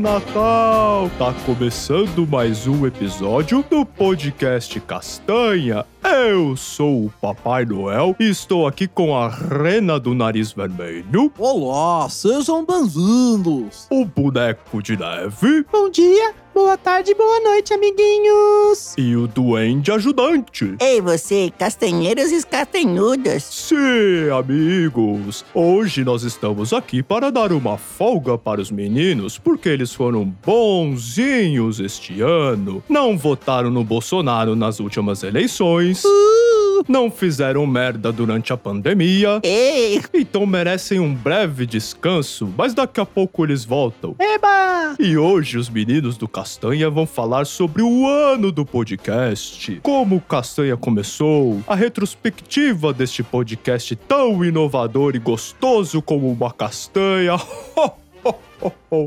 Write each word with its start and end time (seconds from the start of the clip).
Natal! 0.00 1.10
Tá 1.18 1.34
começando 1.44 2.26
mais 2.26 2.66
um 2.66 2.86
episódio 2.86 3.62
do 3.68 3.84
podcast 3.84 4.80
Castanha. 4.80 5.84
Eu 6.02 6.56
sou 6.56 7.04
o 7.04 7.12
Papai 7.20 7.66
Noel 7.66 8.16
e 8.18 8.30
estou 8.30 8.66
aqui 8.66 8.88
com 8.88 9.14
a 9.14 9.28
Rena 9.28 10.00
do 10.00 10.14
Nariz 10.14 10.52
Vermelho. 10.52 11.30
Olá, 11.38 12.08
sejam 12.08 12.64
bem-vindos! 12.64 13.86
O 13.90 14.06
boneco 14.06 14.82
de 14.82 14.96
neve. 14.96 15.66
Bom 15.70 15.90
dia, 15.90 16.34
boa 16.54 16.76
tarde, 16.76 17.14
boa 17.14 17.40
noite, 17.40 17.72
amiguinhos! 17.72 18.94
E 18.96 19.16
o 19.16 19.26
duende 19.26 19.90
ajudante. 19.90 20.74
Ei, 20.80 21.00
você, 21.00 21.52
castanheiros 21.58 22.30
e 22.30 22.46
castanhudos. 22.46 23.42
Sim, 23.42 24.30
amigos! 24.36 25.44
Hoje 25.54 26.04
nós 26.04 26.22
estamos 26.22 26.72
aqui 26.72 27.02
para 27.02 27.30
dar 27.30 27.52
uma 27.52 27.76
folga 27.76 28.36
para 28.38 28.60
os 28.60 28.70
meninos, 28.70 29.38
porque 29.38 29.68
eles 29.68 29.92
foram 29.92 30.24
bonzinhos 30.44 31.80
este 31.80 32.20
ano. 32.20 32.82
Não 32.88 33.16
votaram 33.16 33.70
no 33.70 33.84
Bolsonaro 33.84 34.54
nas 34.54 34.80
últimas 34.80 35.22
eleições. 35.22 36.04
Uh! 36.04 36.39
Não 36.88 37.10
fizeram 37.10 37.66
merda 37.66 38.12
durante 38.12 38.52
a 38.52 38.56
pandemia. 38.56 39.40
Ei! 39.42 40.00
Então 40.14 40.46
merecem 40.46 40.98
um 41.00 41.14
breve 41.14 41.66
descanso, 41.66 42.52
mas 42.56 42.74
daqui 42.74 43.00
a 43.00 43.06
pouco 43.06 43.44
eles 43.44 43.64
voltam. 43.64 44.14
Eba! 44.18 44.96
E 44.98 45.16
hoje 45.16 45.56
os 45.58 45.68
meninos 45.68 46.16
do 46.16 46.28
Castanha 46.28 46.90
vão 46.90 47.06
falar 47.06 47.46
sobre 47.46 47.82
o 47.82 48.06
ano 48.06 48.50
do 48.50 48.64
podcast. 48.64 49.80
Como 49.82 50.16
o 50.16 50.20
Castanha 50.20 50.76
começou, 50.76 51.60
a 51.66 51.74
retrospectiva 51.74 52.92
deste 52.92 53.22
podcast 53.22 53.94
tão 53.96 54.44
inovador 54.44 55.14
e 55.14 55.18
gostoso 55.18 56.02
como 56.02 56.30
uma 56.30 56.52
castanha. 56.52 57.36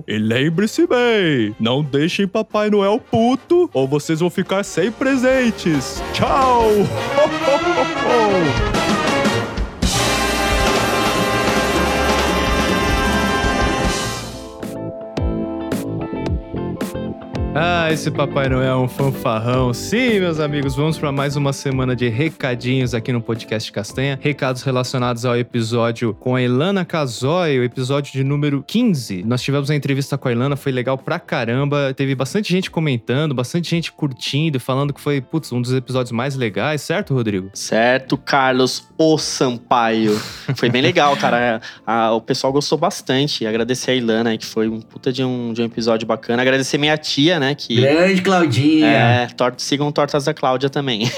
E 0.07 0.17
lembre-se 0.17 0.87
bem, 0.87 1.55
não 1.59 1.83
deixem 1.83 2.27
Papai 2.27 2.69
Noel 2.69 2.99
puto 2.99 3.69
ou 3.73 3.87
vocês 3.87 4.19
vão 4.19 4.29
ficar 4.29 4.63
sem 4.63 4.91
presentes. 4.91 6.01
Tchau! 6.13 6.69
Ah, 17.55 17.91
esse 17.91 18.09
Papai 18.09 18.49
Noel 18.49 18.63
é 18.71 18.75
um 18.75 18.87
fanfarrão. 18.87 19.75
Sim, 19.75 20.21
meus 20.21 20.39
amigos, 20.39 20.75
vamos 20.75 20.97
para 20.97 21.11
mais 21.11 21.35
uma 21.35 21.53
semana 21.53 21.95
de 21.95 22.09
recadinhos 22.09 22.95
aqui 22.95 23.13
no 23.13 23.21
podcast 23.21 23.71
Castanha. 23.71 24.17
Recados 24.19 24.63
relacionados 24.63 25.23
ao 25.23 25.37
episódio 25.37 26.15
com 26.15 26.35
a 26.35 26.41
Ilana 26.41 26.83
Casoy, 26.83 27.59
o 27.59 27.63
episódio 27.63 28.11
de 28.11 28.23
número 28.23 28.63
15. 28.65 29.21
Nós 29.23 29.43
tivemos 29.43 29.69
a 29.69 29.75
entrevista 29.75 30.17
com 30.17 30.29
a 30.29 30.31
Ilana, 30.31 30.55
foi 30.55 30.71
legal 30.71 30.97
pra 30.97 31.19
caramba. 31.19 31.93
Teve 31.93 32.15
bastante 32.15 32.51
gente 32.51 32.71
comentando, 32.71 33.35
bastante 33.35 33.69
gente 33.69 33.91
curtindo, 33.91 34.59
falando 34.59 34.91
que 34.91 34.99
foi, 34.99 35.21
putz, 35.21 35.51
um 35.51 35.61
dos 35.61 35.73
episódios 35.73 36.11
mais 36.11 36.35
legais, 36.35 36.81
certo, 36.81 37.13
Rodrigo? 37.13 37.51
Certo, 37.53 38.17
Carlos 38.17 38.87
O 38.97 39.15
Sampaio. 39.19 40.19
Foi 40.55 40.71
bem 40.71 40.81
legal, 40.81 41.15
cara. 41.17 41.61
A, 41.85 42.13
o 42.17 42.21
pessoal 42.21 42.51
gostou 42.51 42.79
bastante. 42.79 43.45
Agradecer 43.45 43.91
a 43.91 43.95
Ilana, 43.95 44.35
que 44.39 44.45
foi 44.45 44.67
um 44.67 44.81
puta 44.81 45.13
de 45.13 45.23
um, 45.23 45.53
de 45.53 45.61
um 45.61 45.65
episódio 45.65 46.07
bacana. 46.07 46.41
Agradecer 46.41 46.79
minha 46.79 46.97
tia, 46.97 47.39
né? 47.39 47.42
Que, 47.55 47.75
Grande 47.75 48.21
Claudinha. 48.21 48.87
É, 48.87 49.27
tor 49.27 49.53
sigam 49.57 49.91
Tortas 49.91 50.25
da 50.25 50.33
Cláudia 50.33 50.69
também. 50.69 51.03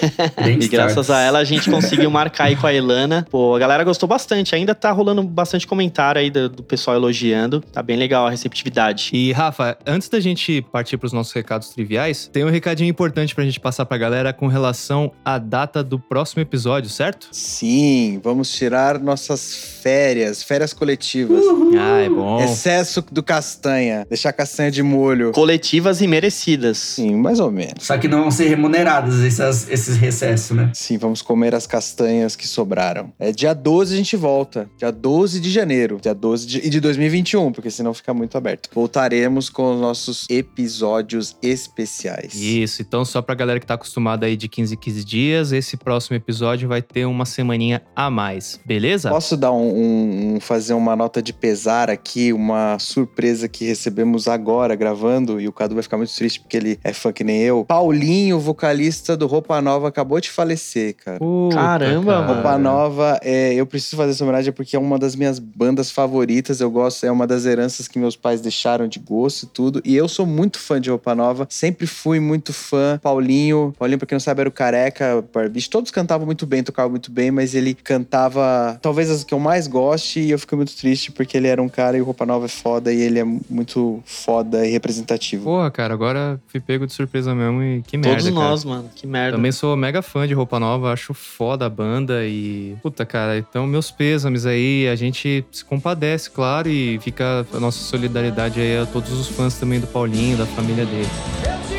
e 0.62 0.68
graças 0.68 1.10
a 1.10 1.22
ela 1.22 1.40
a 1.40 1.44
gente 1.44 1.70
conseguiu 1.70 2.10
marcar 2.10 2.46
aí 2.46 2.56
com 2.56 2.68
a 2.68 2.74
Elana. 2.74 3.28
Pô, 3.30 3.56
a 3.56 3.60
galera 3.60 3.84
gostou 3.84 4.08
bastante. 4.08 4.56
Ainda 4.56 4.74
tá 4.74 4.92
rolando 4.92 5.22
bastante 5.24 5.68
comentário 5.68 6.22
aí 6.22 6.30
do, 6.30 6.48
do 6.48 6.64
pessoal 6.64 6.96
elogiando. 6.96 7.62
Tá 7.74 7.84
bem 7.84 7.98
legal 7.98 8.28
a 8.28 8.30
receptividade. 8.30 9.10
E, 9.14 9.32
Rafa, 9.32 9.78
antes 9.86 10.08
da 10.10 10.20
gente 10.20 10.62
partir 10.72 10.98
pros 10.98 11.12
nossos 11.12 11.34
recados 11.34 11.70
triviais, 11.70 12.30
tem 12.32 12.46
um 12.46 12.50
recadinho 12.50 12.90
importante 12.90 13.36
pra 13.36 13.44
gente 13.44 13.60
passar 13.60 13.86
pra 13.86 13.98
galera 13.98 14.32
com 14.32 14.48
relação 14.48 15.12
à 15.24 15.38
data 15.38 15.84
do 15.84 16.00
próximo 16.00 16.42
episódio, 16.42 16.90
certo? 16.90 17.28
Sim, 17.32 18.20
vamos 18.24 18.52
tirar 18.52 19.00
nossas 19.00 19.76
férias, 19.82 20.44
férias 20.44 20.74
coletivas. 20.74 21.44
Uhum. 21.44 21.72
Ah, 21.78 22.02
é 22.02 22.10
bom. 22.10 22.44
Excesso 22.44 23.04
do 23.12 23.22
castanha, 23.22 24.06
deixar 24.10 24.34
castanha 24.34 24.72
de 24.72 24.82
molho. 24.82 25.32
Coletivas 25.32 26.02
e 26.02 26.08
merecidas. 26.16 26.78
Sim, 26.78 27.16
mais 27.16 27.40
ou 27.40 27.52
menos. 27.52 27.84
Só 27.84 27.98
que 27.98 28.08
não 28.08 28.22
vão 28.22 28.32
ser 28.32 28.48
remuneradas 28.48 29.22
essas, 29.22 29.70
esses 29.70 29.98
recessos, 29.98 30.56
né? 30.56 30.72
Sim, 30.74 30.98
vamos 30.98 31.22
comer 31.22 31.54
as 31.54 31.68
castanhas 31.68 32.36
que 32.36 32.48
sobraram. 32.48 33.12
É 33.20 33.32
dia 33.32 33.54
12 33.54 33.94
a 33.94 33.98
gente 33.98 34.16
volta. 34.16 34.70
Dia 34.78 34.92
12 34.92 35.40
de 35.40 35.52
janeiro. 35.52 36.00
Dia 36.02 36.14
12 36.14 36.48
de, 36.48 36.58
e 36.60 36.70
de 36.70 36.80
2021, 36.80 37.52
porque 37.52 37.70
senão 37.70 37.94
fica 37.94 38.14
muito 38.14 38.38
aberto. 38.38 38.70
Voltaremos 38.74 39.50
com 39.50 39.74
os 39.74 39.82
nossos 39.82 40.26
episódios 40.30 41.36
especiais. 41.42 42.34
Isso, 42.34 42.82
então 42.82 43.04
só 43.04 43.22
pra 43.22 43.36
galera 43.36 43.60
que 43.60 43.66
tá 43.66 43.74
acostumada 43.74 44.26
aí 44.26 44.38
de 44.38 44.48
15 44.48 44.74
em 44.74 44.78
15 44.78 45.04
dias, 45.04 45.52
esse 45.52 45.76
próximo 45.76 46.16
episódio 46.16 46.68
vai 46.68 46.82
ter 46.82 47.06
uma 47.06 47.26
semaninha 47.26 47.82
a 47.96 48.10
mais, 48.10 48.60
beleza? 48.66 49.10
Posso 49.10 49.36
dar 49.36 49.52
um, 49.52 49.68
um, 49.68 50.36
um 50.36 50.40
fazer 50.40 50.74
uma 50.74 50.96
nota 50.96 51.22
de 51.22 51.34
pesar 51.34 51.90
aqui, 51.90 52.32
uma 52.32 52.78
surpresa 52.80 53.48
que 53.48 53.66
recebemos 53.66 54.28
agora 54.28 54.76
gravando 54.76 55.40
e 55.40 55.48
o 55.48 55.52
Cadu 55.52 55.76
vai 55.76 55.84
ficar 55.84 55.98
muito 55.98 56.05
triste 56.14 56.40
porque 56.40 56.58
ele 56.58 56.80
é 56.84 56.94
fã 56.94 57.12
que 57.12 57.24
nem 57.24 57.42
eu. 57.42 57.66
Paulinho, 57.66 58.40
vocalista 58.40 59.16
do 59.16 59.28
Roupa 59.28 59.62
Nova, 59.62 59.88
acabou 59.88 60.20
de 60.20 60.30
falecer, 60.30 60.96
cara. 60.96 61.20
Puta, 61.20 61.56
Caramba, 61.56 62.14
cara. 62.14 62.26
Roupa 62.26 62.58
Nova, 62.58 63.20
é, 63.24 63.54
eu 63.54 63.66
preciso 63.66 63.98
fazer 63.98 64.12
essa 64.12 64.24
homenagem 64.24 64.54
porque 64.54 64.76
é 64.76 64.80
uma 64.80 64.98
das 64.98 65.16
minhas 65.16 65.40
bandas 65.40 65.92
favoritas. 65.92 66.60
Eu 66.60 66.70
gosto, 66.70 67.06
é 67.06 67.12
uma 67.12 67.26
das 67.26 67.46
heranças 67.46 67.88
que 67.88 68.00
meus 68.00 68.16
pais 68.16 68.42
deixaram 68.42 68.88
de 68.88 69.00
gosto 69.00 69.44
e 69.44 69.48
tudo. 69.48 69.82
E 69.84 69.96
eu 69.96 70.08
sou 70.08 70.26
muito 70.26 70.60
fã 70.60 70.80
de 70.80 70.90
Roupa 70.90 71.16
Nova, 71.16 71.48
sempre 71.50 71.88
fui 71.88 72.20
muito 72.20 72.54
fã. 72.54 73.00
Paulinho, 73.02 73.74
Paulinho, 73.78 73.98
pra 73.98 74.08
quem 74.08 74.16
não 74.16 74.20
sabe, 74.20 74.42
era 74.42 74.50
o 74.50 74.52
careca, 74.52 75.24
Barbicho. 75.34 75.70
Todos 75.70 75.92
cantavam 75.92 76.26
muito 76.26 76.46
bem, 76.46 76.64
tocavam 76.64 76.92
muito 76.92 77.12
bem, 77.12 77.32
mas 77.32 77.54
ele 77.56 77.74
cantava 77.74 78.78
talvez 78.82 79.10
as 79.10 79.24
que 79.24 79.34
eu 79.34 79.40
mais 79.40 79.68
goste. 79.68 80.20
E 80.20 80.32
eu 80.32 80.40
fico 80.40 80.56
muito 80.56 80.76
triste 80.76 81.12
porque 81.12 81.38
ele 81.38 81.48
era 81.48 81.62
um 81.62 81.70
cara 81.70 81.98
e 81.98 82.02
o 82.02 82.06
Roupa 82.06 82.26
Nova 82.26 82.46
é 82.46 82.50
foda 82.50 82.92
e 82.92 83.02
ele 83.02 83.20
é 83.20 83.24
muito 83.24 84.02
foda 84.06 84.66
e 84.66 84.72
representativo. 84.72 85.46
Porra, 85.46 85.72
cara, 85.72 85.95
agora 85.96 86.40
fui 86.48 86.60
pego 86.60 86.86
de 86.86 86.94
surpresa 86.94 87.34
mesmo 87.34 87.64
e 87.64 87.82
que 87.82 87.98
merda. 87.98 88.18
Todos 88.18 88.34
nós, 88.34 88.64
cara. 88.64 88.76
mano, 88.76 88.90
que 88.96 89.08
merda. 89.08 89.38
Também 89.38 89.52
sou 89.52 89.76
mega 89.76 90.02
fã 90.02 90.28
de 90.28 90.34
Roupa 90.34 90.60
Nova, 90.60 90.94
acho 90.94 91.14
foda 91.14 91.66
a 91.66 91.70
banda 91.70 92.26
e. 92.26 92.76
Puta, 92.82 93.06
cara, 93.06 93.38
então 93.38 93.66
meus 93.66 93.90
pêsames 93.90 94.46
aí, 94.46 94.88
a 94.88 94.96
gente 94.96 95.46
se 95.52 95.66
compadece, 95.66 96.30
claro, 96.30 96.70
e 96.70 97.00
fica 97.00 97.46
a 97.54 97.60
nossa 97.60 97.80
solidariedade 97.80 98.60
aí 98.60 98.78
a 98.78 98.86
todos 98.86 99.12
os 99.12 99.28
fãs 99.30 99.60
também 99.60 99.80
do 99.80 99.88
Paulinho, 99.88 100.38
da 100.38 100.46
família 100.46 100.86
dele. 100.86 101.75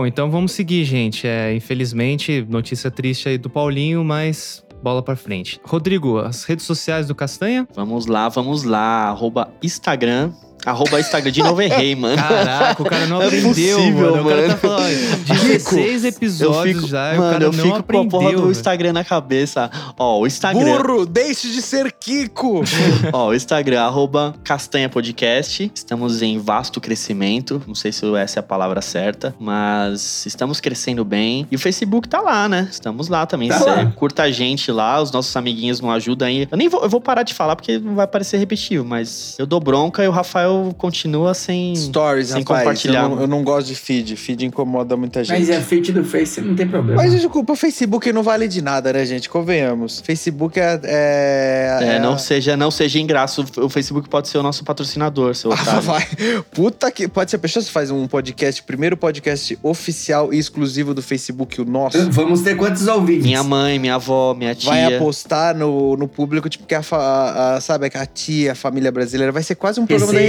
Bom, 0.00 0.06
então 0.06 0.30
vamos 0.30 0.52
seguir, 0.52 0.82
gente. 0.84 1.26
É, 1.26 1.54
infelizmente, 1.54 2.42
notícia 2.48 2.90
triste 2.90 3.28
aí 3.28 3.36
do 3.36 3.50
Paulinho, 3.50 4.02
mas 4.02 4.64
bola 4.82 5.02
pra 5.02 5.14
frente. 5.14 5.60
Rodrigo, 5.62 6.16
as 6.16 6.44
redes 6.44 6.64
sociais 6.64 7.06
do 7.06 7.14
Castanha? 7.14 7.68
Vamos 7.74 8.06
lá, 8.06 8.26
vamos 8.30 8.62
lá. 8.62 9.08
Arroba 9.10 9.52
Instagram, 9.62 10.32
Arroba 10.64 11.00
Instagram. 11.00 11.32
De 11.32 11.42
novo 11.42 11.60
errei, 11.62 11.94
mano. 11.94 12.16
Caraca, 12.16 12.82
o 12.82 12.86
cara 12.86 13.06
não 13.06 13.20
É 13.22 13.26
aprendeu, 13.26 13.48
possível, 13.48 14.10
mano. 14.10 14.22
O 14.22 14.28
cara 14.28 14.40
mano. 14.42 14.48
tá 14.54 14.56
falando, 14.56 14.80
ó, 14.80 15.34
16 15.34 16.04
episódios 16.04 16.76
fico, 16.76 16.88
já, 16.88 17.14
e 17.14 17.18
mano, 17.18 17.28
o 17.28 17.32
cara 17.32 17.44
eu 17.44 17.52
não 17.52 17.64
fico 17.64 17.76
aprendeu. 17.76 18.10
com 18.10 18.16
a 18.16 18.20
porra 18.20 18.32
do. 18.42 18.50
Instagram 18.50 18.92
na 18.92 19.04
cabeça. 19.04 19.70
Ó, 19.98 20.20
o 20.20 20.26
Instagram. 20.26 20.82
Burro, 20.82 21.06
deixe 21.06 21.50
de 21.50 21.62
ser 21.62 21.92
Kiko! 21.92 22.62
Ó, 23.12 23.28
o 23.28 23.34
Instagram, 23.34 23.80
arroba 23.82 24.34
Castanha 24.44 24.88
Podcast. 24.88 25.70
Estamos 25.74 26.22
em 26.22 26.38
vasto 26.38 26.80
crescimento. 26.80 27.62
Não 27.66 27.74
sei 27.74 27.92
se 27.92 28.04
essa 28.16 28.38
é 28.38 28.40
a 28.40 28.42
palavra 28.42 28.80
certa, 28.82 29.34
mas 29.38 30.24
estamos 30.26 30.60
crescendo 30.60 31.04
bem. 31.04 31.46
E 31.50 31.56
o 31.56 31.58
Facebook 31.58 32.08
tá 32.08 32.20
lá, 32.20 32.48
né? 32.48 32.68
Estamos 32.70 33.08
lá 33.08 33.24
também. 33.26 33.48
Tá 33.48 33.64
lá. 33.64 33.86
Curta 33.96 34.24
a 34.24 34.30
gente 34.30 34.70
lá, 34.72 35.00
os 35.00 35.10
nossos 35.12 35.34
amiguinhos 35.36 35.80
não 35.80 35.90
ajudam 35.90 36.28
aí. 36.28 36.48
Eu 36.50 36.56
nem 36.56 36.68
vou, 36.68 36.82
eu 36.82 36.88
vou 36.88 37.00
parar 37.00 37.22
de 37.22 37.34
falar 37.34 37.56
porque 37.56 37.78
não 37.78 37.94
vai 37.94 38.06
parecer 38.06 38.36
repetitivo, 38.38 38.84
mas 38.84 39.36
eu 39.38 39.46
dou 39.46 39.60
bronca 39.60 40.02
e 40.04 40.08
o 40.08 40.10
Rafael 40.10 40.49
Rafael 40.50 40.74
continua 40.76 41.34
sem. 41.34 41.74
Stories, 41.76 42.28
Sem 42.28 42.38
rapaz. 42.40 42.60
compartilhar. 42.60 43.02
Eu 43.04 43.08
não, 43.10 43.20
eu 43.22 43.26
não 43.28 43.42
gosto 43.44 43.68
de 43.68 43.74
feed. 43.74 44.16
Feed 44.16 44.44
incomoda 44.46 44.96
muita 44.96 45.22
gente. 45.24 45.38
Mas 45.38 45.48
é 45.50 45.60
feed 45.60 45.92
do 45.92 46.04
Face, 46.04 46.40
não 46.40 46.54
tem 46.54 46.66
problema. 46.66 47.02
Mas 47.02 47.12
desculpa, 47.12 47.52
o 47.52 47.56
Facebook 47.56 48.12
não 48.12 48.22
vale 48.22 48.48
de 48.48 48.60
nada, 48.62 48.92
né, 48.92 49.04
gente? 49.04 49.28
Convenhamos. 49.28 50.00
Facebook 50.00 50.58
é. 50.58 50.80
É, 50.84 51.78
É, 51.96 51.98
não 52.00 52.18
seja, 52.18 52.56
não 52.56 52.70
seja 52.70 52.98
ingraço. 52.98 53.44
O 53.58 53.68
Facebook 53.68 54.08
pode 54.08 54.28
ser 54.28 54.38
o 54.38 54.42
nosso 54.42 54.64
patrocinador, 54.64 55.34
seu 55.34 55.52
Ah, 55.52 55.54
otário. 55.54 55.82
vai. 55.82 56.06
Puta 56.52 56.90
que. 56.90 57.08
Pode 57.08 57.30
ser. 57.30 57.38
Pessoa 57.38 57.62
você 57.62 57.70
faz 57.70 57.90
um 57.90 58.06
podcast, 58.06 58.62
primeiro 58.62 58.96
podcast 58.96 59.58
oficial 59.62 60.32
e 60.32 60.38
exclusivo 60.38 60.92
do 60.94 61.02
Facebook, 61.02 61.60
o 61.60 61.64
nosso. 61.64 62.10
Vamos 62.10 62.42
ter 62.42 62.56
quantos 62.56 62.86
ouvintes? 62.86 63.24
Minha 63.24 63.42
mãe, 63.42 63.78
minha 63.78 63.94
avó, 63.94 64.34
minha 64.34 64.54
tia. 64.54 64.70
Vai 64.70 64.94
apostar 64.94 65.56
no, 65.56 65.96
no 65.96 66.06
público, 66.08 66.48
tipo, 66.48 66.66
que 66.66 66.74
a, 66.74 66.82
a, 66.92 67.56
a- 67.56 67.60
sabe, 67.60 67.90
a 67.94 68.06
tia, 68.06 68.52
a 68.52 68.54
família 68.54 68.90
brasileira. 68.92 69.32
Vai 69.32 69.42
ser 69.42 69.54
quase 69.54 69.80
um 69.80 69.86
programa 69.86 70.12
da 70.12 70.20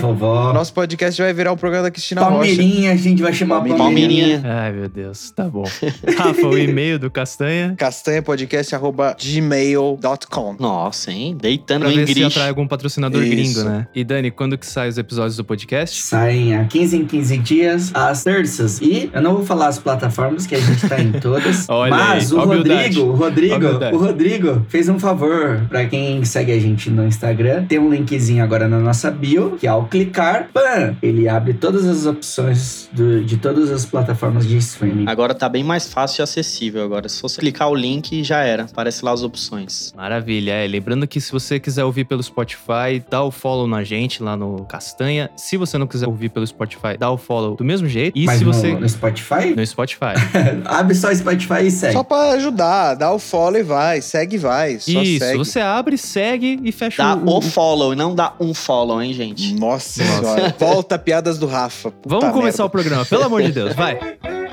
vovó. 0.00 0.52
Nosso 0.52 0.72
podcast 0.72 1.20
vai 1.20 1.32
virar 1.32 1.52
um 1.52 1.56
programa 1.56 1.84
da 1.84 1.90
Cristina 1.90 2.20
Rocha. 2.22 2.32
Palmeirinha, 2.32 2.92
a 2.92 2.96
gente 2.96 3.22
vai 3.22 3.32
chamar 3.32 3.56
Palmeirinha. 3.56 3.84
Palmeirinha. 3.84 4.42
Ai, 4.44 4.72
meu 4.72 4.88
Deus, 4.88 5.30
tá 5.30 5.44
bom. 5.44 5.64
Rafa, 6.16 6.46
o 6.46 6.58
e-mail 6.58 6.98
do 6.98 7.10
Castanha. 7.10 7.74
castanhapodcast.gmail.com 7.78 10.56
Nossa, 10.58 11.10
hein? 11.12 11.36
Deitando 11.40 11.80
Pra 11.82 11.90
no 11.90 11.94
ver 11.96 12.06
se 12.06 12.12
Ingrid. 12.12 12.26
atrai 12.26 12.48
algum 12.48 12.66
patrocinador 12.66 13.22
Isso. 13.22 13.30
gringo, 13.30 13.62
né? 13.68 13.86
E 13.94 14.02
Dani, 14.04 14.30
quando 14.30 14.56
que 14.58 14.66
saem 14.66 14.88
os 14.90 14.98
episódios 14.98 15.36
do 15.36 15.44
podcast? 15.44 16.02
Saem 16.02 16.56
a 16.56 16.64
15 16.64 16.96
em 16.96 17.04
15 17.06 17.38
dias, 17.38 17.90
às 17.94 18.24
terças. 18.24 18.80
E 18.80 19.10
eu 19.12 19.22
não 19.22 19.34
vou 19.36 19.44
falar 19.44 19.68
as 19.68 19.78
plataformas, 19.78 20.46
que 20.46 20.54
a 20.54 20.60
gente 20.60 20.88
tá 20.88 21.00
em 21.00 21.12
todas. 21.20 21.68
Olha 21.68 21.90
mas 21.90 22.32
aí, 22.32 22.38
o. 22.38 22.44
Rodrigo, 22.44 23.00
o 23.02 23.14
Rodrigo, 23.14 23.66
o 23.92 23.96
Rodrigo 23.98 24.66
fez 24.68 24.88
um 24.88 24.98
favor 24.98 25.66
pra 25.68 25.84
quem 25.86 26.24
segue 26.24 26.52
a 26.52 26.58
gente 26.58 26.90
no 26.90 27.06
Instagram. 27.06 27.64
Tem 27.66 27.78
um 27.78 27.90
linkzinho 27.90 28.42
agora 28.42 28.66
na 28.68 28.78
nossa 28.78 29.10
bio, 29.10 29.53
que 29.58 29.66
ao 29.66 29.86
clicar, 29.86 30.48
pam, 30.52 30.96
ele 31.02 31.28
abre 31.28 31.54
todas 31.54 31.86
as 31.86 32.06
opções 32.06 32.88
do- 32.92 33.24
de 33.24 33.36
todas 33.36 33.70
as 33.70 33.84
plataformas 33.84 34.46
de 34.46 34.56
streaming. 34.56 35.04
Agora 35.08 35.34
tá 35.34 35.48
bem 35.48 35.62
mais 35.64 35.92
fácil 35.92 36.20
e 36.20 36.24
acessível 36.24 36.82
agora. 36.84 37.08
Se 37.08 37.20
você 37.22 37.40
clicar 37.40 37.68
o 37.70 37.74
link, 37.74 38.22
já 38.24 38.40
era. 38.42 38.64
Aparece 38.64 39.04
lá 39.04 39.12
as 39.12 39.22
opções. 39.22 39.92
Maravilha, 39.96 40.52
é. 40.52 40.66
Lembrando 40.66 41.06
que 41.06 41.20
se 41.20 41.30
você 41.32 41.58
quiser 41.60 41.84
ouvir 41.84 42.04
pelo 42.04 42.22
Spotify, 42.22 43.02
dá 43.10 43.22
o 43.22 43.30
follow 43.30 43.66
na 43.66 43.82
gente 43.84 44.22
lá 44.22 44.36
no 44.36 44.64
Castanha. 44.64 45.30
Se 45.36 45.56
você 45.56 45.78
não 45.78 45.86
quiser 45.86 46.06
ouvir 46.06 46.28
pelo 46.30 46.46
Spotify, 46.46 46.96
dá 46.98 47.10
o 47.10 47.16
follow 47.16 47.56
do 47.56 47.64
mesmo 47.64 47.88
jeito. 47.88 48.16
E 48.18 48.24
Mas 48.26 48.38
se 48.38 48.44
no, 48.44 48.52
você. 48.52 48.72
no 48.74 48.88
Spotify? 48.88 49.54
No 49.56 49.66
Spotify. 49.66 50.14
abre 50.64 50.94
só 50.94 51.08
o 51.10 51.14
Spotify 51.16 51.66
e 51.66 51.70
segue. 51.70 51.92
Só 51.94 52.02
pra 52.02 52.30
ajudar, 52.32 52.94
dá 52.94 53.12
o 53.12 53.18
follow 53.18 53.58
e 53.58 53.62
vai, 53.62 54.00
segue 54.00 54.36
e 54.36 54.38
vai. 54.38 54.78
Só 54.78 55.02
Isso, 55.02 55.24
segue. 55.24 55.38
você 55.38 55.60
abre, 55.60 55.96
segue 55.98 56.60
e 56.62 56.72
fecha 56.72 57.02
Dá 57.02 57.16
o. 57.16 57.38
o 57.38 57.40
follow 57.40 57.94
não 57.94 58.14
dá 58.14 58.32
um 58.40 58.52
follow, 58.54 59.00
hein, 59.02 59.12
gente? 59.12 59.43
Nossa 59.52 60.02
senhora. 60.02 60.54
Volta 60.58 60.98
piadas 60.98 61.38
do 61.38 61.46
Rafa. 61.46 61.92
Vamos 62.04 62.30
começar 62.30 62.62
merda. 62.62 62.64
o 62.64 62.70
programa, 62.70 63.04
pelo 63.04 63.24
amor 63.24 63.42
de 63.42 63.52
Deus, 63.52 63.74
vai. 63.74 63.98